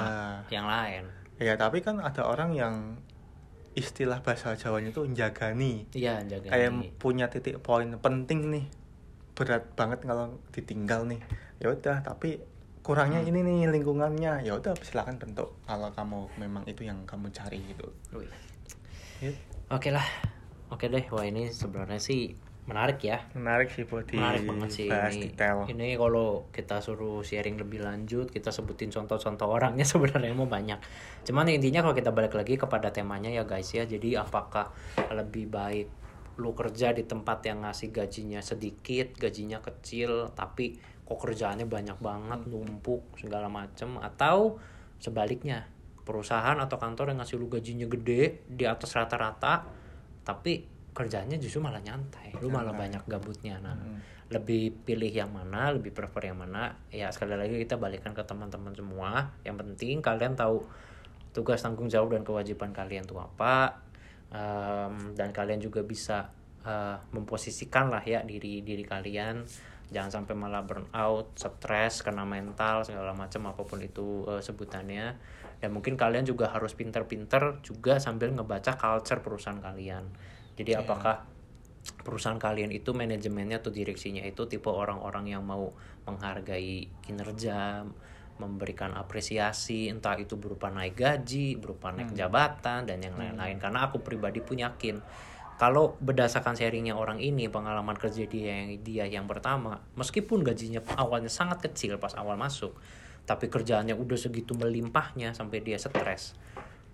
yang 0.48 0.66
lain 0.66 1.04
Iya, 1.36 1.60
tapi 1.60 1.84
kan 1.84 2.00
ada 2.00 2.24
orang 2.24 2.56
yang 2.56 2.76
istilah 3.76 4.24
bahasa 4.24 4.56
Jawanya 4.56 4.90
tuh 4.90 5.04
njagani. 5.06 5.92
iya 5.92 6.24
jaga 6.24 6.48
Kayak 6.48 6.96
punya 6.96 7.28
titik 7.28 7.60
poin 7.60 7.92
penting 8.00 8.48
nih. 8.48 8.66
Berat 9.36 9.68
banget 9.76 10.00
kalau 10.02 10.40
ditinggal 10.50 11.04
nih. 11.04 11.20
Ya 11.60 11.76
udah, 11.76 12.00
tapi 12.00 12.40
kurangnya 12.86 13.26
Hmm. 13.26 13.30
ini 13.34 13.40
nih 13.42 13.74
lingkungannya. 13.74 14.46
Ya 14.46 14.54
udah 14.54 14.78
silakan 14.80 15.18
bentuk 15.18 15.58
kalau 15.66 15.90
kamu 15.90 16.30
memang 16.38 16.62
itu 16.70 16.86
yang 16.86 17.02
kamu 17.10 17.34
cari 17.34 17.58
gitu. 17.66 17.90
Wih. 18.14 18.30
Ya, 19.24 19.32
oke 19.72 19.90
lah 19.90 20.04
oke 20.68 20.86
deh 20.86 21.08
wah 21.08 21.24
ini 21.24 21.48
sebenarnya 21.48 22.04
sih 22.04 22.36
menarik 22.66 23.00
ya 23.00 23.24
Menarik 23.32 23.72
sih 23.72 23.88
buat 23.88 24.10
menarik 24.12 24.44
banget 24.44 24.70
sih 24.74 24.88
ini 24.92 25.32
detail. 25.32 25.64
ini 25.72 25.96
kalau 25.96 26.50
kita 26.52 26.84
suruh 26.84 27.24
sharing 27.24 27.56
lebih 27.56 27.80
lanjut 27.80 28.28
kita 28.28 28.52
sebutin 28.52 28.92
contoh-contoh 28.92 29.48
orangnya 29.48 29.88
sebenarnya 29.96 30.36
mau 30.36 30.50
banyak 30.50 30.82
cuman 31.24 31.48
intinya 31.48 31.86
kalau 31.86 31.96
kita 31.96 32.12
balik 32.12 32.36
lagi 32.36 32.60
kepada 32.60 32.92
temanya 32.92 33.32
ya 33.32 33.48
guys 33.48 33.72
ya 33.72 33.88
jadi 33.88 34.26
apakah 34.28 34.74
lebih 35.16 35.48
baik 35.48 35.88
lu 36.36 36.52
kerja 36.52 36.92
di 36.92 37.08
tempat 37.08 37.40
yang 37.48 37.64
ngasih 37.64 37.96
gajinya 37.96 38.44
sedikit 38.44 39.16
gajinya 39.16 39.64
kecil 39.64 40.36
tapi 40.36 40.76
kok 41.06 41.18
kerjaannya 41.22 41.70
banyak 41.70 41.98
banget 42.02 42.40
numpuk 42.50 43.16
segala 43.22 43.48
macem. 43.48 44.02
Atau 44.02 44.58
sebaliknya 44.98 45.70
perusahaan 46.06 46.58
atau 46.58 46.78
kantor 46.78 47.14
yang 47.14 47.22
ngasih 47.22 47.38
lu 47.38 47.50
gajinya 47.50 47.86
gede 47.90 48.46
di 48.46 48.66
atas 48.66 48.94
rata-rata 48.94 49.66
tapi 50.26 50.66
kerjanya 50.94 51.38
justru 51.38 51.62
malah 51.62 51.82
nyantai. 51.82 52.34
Lu 52.42 52.50
malah 52.50 52.74
banyak 52.74 53.06
gabutnya. 53.06 53.62
Nah 53.62 53.78
Mm. 53.78 54.00
lebih 54.26 54.74
pilih 54.82 55.14
yang 55.14 55.30
mana 55.30 55.70
lebih 55.70 55.94
prefer 55.94 56.34
yang 56.34 56.42
mana 56.42 56.74
ya 56.90 57.14
sekali 57.14 57.38
lagi 57.38 57.62
kita 57.62 57.78
balikan 57.78 58.10
ke 58.18 58.26
teman-teman 58.26 58.74
semua. 58.74 59.38
Yang 59.46 59.62
penting 59.62 60.02
kalian 60.02 60.34
tahu 60.34 60.66
tugas 61.30 61.62
tanggung 61.62 61.86
jawab 61.86 62.18
dan 62.18 62.26
kewajiban 62.26 62.74
kalian 62.74 63.06
tuh 63.06 63.22
apa 63.22 63.86
Em, 64.36 65.14
dan 65.14 65.30
kalian 65.30 65.62
juga 65.62 65.86
bisa 65.86 66.28
eh, 66.66 66.98
memposisikan 67.14 67.94
lah 67.94 68.02
ya 68.02 68.26
diri 68.26 68.66
diri 68.66 68.82
kalian 68.82 69.46
jangan 69.94 70.22
sampai 70.22 70.34
malah 70.34 70.66
burn 70.66 70.90
out 70.94 71.38
stres 71.38 72.02
kena 72.02 72.26
mental 72.26 72.82
segala 72.82 73.14
macam 73.14 73.52
apa 73.52 73.62
pun 73.62 73.80
itu 73.82 74.26
eh, 74.30 74.42
sebutannya. 74.42 75.18
Dan 75.62 75.70
mungkin 75.72 75.96
kalian 75.96 76.28
juga 76.28 76.52
harus 76.52 76.76
pinter-pinter 76.76 77.64
juga 77.64 77.98
sambil 77.98 78.34
ngebaca 78.34 78.76
culture 78.76 79.22
perusahaan 79.22 79.62
kalian. 79.62 80.04
Jadi 80.56 80.72
Iya. 80.76 80.84
apakah 80.84 81.26
perusahaan 82.02 82.38
kalian 82.42 82.74
itu 82.74 82.94
manajemennya 82.98 83.62
atau 83.62 83.70
direksinya 83.70 84.26
itu 84.26 84.50
tipe 84.50 84.70
orang-orang 84.70 85.30
yang 85.38 85.46
mau 85.46 85.70
menghargai 86.06 86.90
kinerja, 87.06 87.86
memberikan 88.36 88.92
apresiasi, 88.98 89.88
entah 89.88 90.20
itu 90.20 90.36
berupa 90.36 90.68
naik 90.68 90.98
gaji, 91.00 91.56
berupa 91.56 91.94
naik 91.96 92.12
jabatan 92.12 92.84
dan 92.84 93.00
yang 93.00 93.16
lain-lain. 93.16 93.58
Karena 93.62 93.88
aku 93.88 94.04
pribadi 94.04 94.44
pun 94.44 94.60
yakin 94.60 95.00
kalau 95.56 95.96
berdasarkan 96.04 96.60
sharingnya 96.60 97.00
orang 97.00 97.24
ini 97.24 97.48
pengalaman 97.48 97.96
kerja 97.96 98.28
dia 98.28 98.64
yang 98.64 98.70
dia 98.84 99.06
yang 99.08 99.24
pertama, 99.24 99.80
meskipun 99.96 100.44
gajinya 100.44 100.84
awalnya 101.00 101.32
sangat 101.32 101.64
kecil 101.72 101.96
pas 101.96 102.12
awal 102.20 102.36
masuk, 102.36 102.76
tapi 103.24 103.48
kerjaannya 103.48 103.96
udah 103.96 104.20
segitu 104.20 104.52
melimpahnya 104.60 105.32
sampai 105.32 105.64
dia 105.64 105.80
stres. 105.80 106.36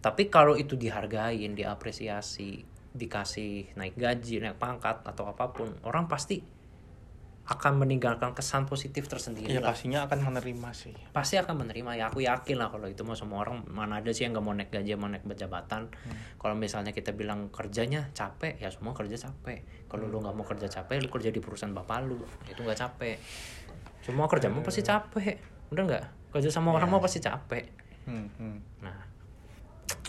Tapi 0.01 0.29
kalau 0.29 0.57
itu 0.57 0.77
dihargain, 0.77 1.53
diapresiasi, 1.53 2.65
dikasih 2.93 3.77
naik 3.77 3.97
gaji, 3.97 4.41
naik 4.41 4.57
pangkat 4.57 5.01
atau 5.05 5.29
apa 5.29 5.49
pun, 5.53 5.73
orang 5.85 6.05
pasti 6.05 6.60
akan 7.41 7.81
meninggalkan 7.81 8.37
kesan 8.37 8.69
positif 8.69 9.09
tersendiri 9.09 9.49
ya 9.49 9.59
lah. 9.59 9.73
pastinya 9.73 10.05
akan 10.05 10.29
menerima 10.29 10.69
sih. 10.77 10.93
Pasti 11.09 11.41
akan 11.41 11.65
menerima 11.65 11.91
ya 11.97 12.05
aku 12.13 12.21
yakin 12.21 12.55
lah 12.61 12.69
kalau 12.69 12.85
itu 12.85 13.01
mau 13.01 13.17
semua 13.17 13.41
orang 13.41 13.65
mana 13.65 13.97
ada 13.99 14.13
sih 14.13 14.29
yang 14.29 14.37
nggak 14.37 14.45
mau 14.45 14.53
naik 14.53 14.69
gaji 14.69 14.93
mau 14.93 15.09
naik 15.09 15.25
jabatan 15.33 15.89
kalau 16.37 16.53
misalnya 16.53 16.93
kita 16.93 17.17
bilang 17.17 17.49
kerjanya 17.49 18.13
capek 18.13 18.61
ya 18.61 18.69
semua 18.69 18.93
kerja 18.93 19.17
capek. 19.17 19.89
Kalau 19.89 20.05
lu 20.05 20.21
nggak 20.21 20.35
mau 20.37 20.45
kerja 20.45 20.69
capek 20.69 21.01
lu 21.01 21.09
kerja 21.09 21.33
di 21.33 21.41
perusahaan 21.41 21.73
bapak 21.73 21.97
lu 22.05 22.21
itu 22.45 22.61
nggak 22.61 22.77
capek. 22.77 23.17
Semua 24.05 24.29
kerja 24.29 24.47
mau 24.47 24.61
pasti 24.61 24.85
capek 24.85 25.35
udah 25.73 25.83
nggak? 25.87 26.05
Kerja 26.31 26.49
sama 26.53 26.71
orang 26.71 26.87
mau 26.93 27.01
pasti 27.01 27.19
capek. 27.19 27.65
Hmm, 28.05 28.27
hmm. 28.37 28.57
nah 28.81 29.11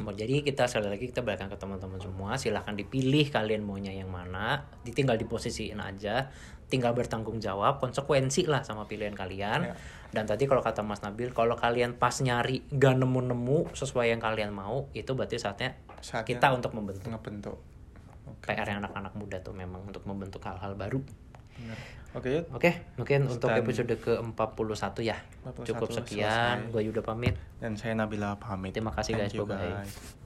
mau 0.01 0.15
jadi 0.21 0.41
kita 0.41 0.65
sekali 0.71 0.89
lagi 0.89 1.05
kita 1.11 1.21
balikan 1.21 1.51
ke 1.53 1.59
teman-teman 1.59 2.01
semua 2.01 2.41
silahkan 2.41 2.73
dipilih 2.73 3.29
kalian 3.29 3.61
maunya 3.67 3.93
yang 3.93 4.09
mana 4.09 4.65
ditinggal 4.87 5.19
diposisiin 5.21 5.77
aja 5.83 6.33
tinggal 6.73 6.97
bertanggung 6.97 7.37
jawab 7.37 7.77
konsekuensi 7.77 8.49
lah 8.49 8.65
sama 8.65 8.89
pilihan 8.89 9.13
kalian. 9.13 9.61
Ya. 9.69 9.77
dan 10.11 10.25
tadi 10.25 10.45
kalau 10.45 10.61
kata 10.61 10.81
Mas 10.81 11.01
Nabil 11.01 11.29
kalau 11.31 11.53
kalian 11.55 11.93
pas 11.95 12.13
nyari 12.19 12.65
gak 12.69 12.97
nemu-nemu 12.97 13.73
sesuai 13.73 14.09
yang 14.09 14.21
kalian 14.21 14.49
mau 14.51 14.89
itu 14.93 15.13
berarti 15.13 15.37
saatnya 15.37 15.77
Saatnya 16.01 16.29
kita 16.31 16.53
untuk 16.53 16.73
membentuk. 16.73 17.09
ngebentuk. 17.09 17.57
PR 18.43 18.65
yang 18.67 18.81
anak-anak 18.81 19.13
muda 19.13 19.39
tuh 19.39 19.53
memang 19.53 19.85
untuk 19.85 20.05
membentuk 20.05 20.41
hal-hal 20.43 20.73
baru. 20.75 21.01
Oke 22.13 22.45
oke 22.51 22.71
mungkin 22.97 23.25
untuk 23.25 23.49
Dan- 23.49 23.61
episode 23.61 23.95
ke 23.97 24.13
41 24.19 25.01
ya 25.01 25.17
41 25.49 25.65
cukup 25.65 25.89
sekian. 25.95 26.69
gue 26.69 26.83
Yuda 26.85 27.01
pamit. 27.01 27.37
Dan 27.57 27.77
saya 27.77 27.93
Nabila 27.95 28.37
pamit. 28.37 28.73
Terima 28.73 28.91
kasih, 28.91 29.17
Thank 29.17 29.31
guys. 29.31 29.37
you, 29.37 29.45
Bye-bye. 29.45 29.73
guys. 29.81 30.22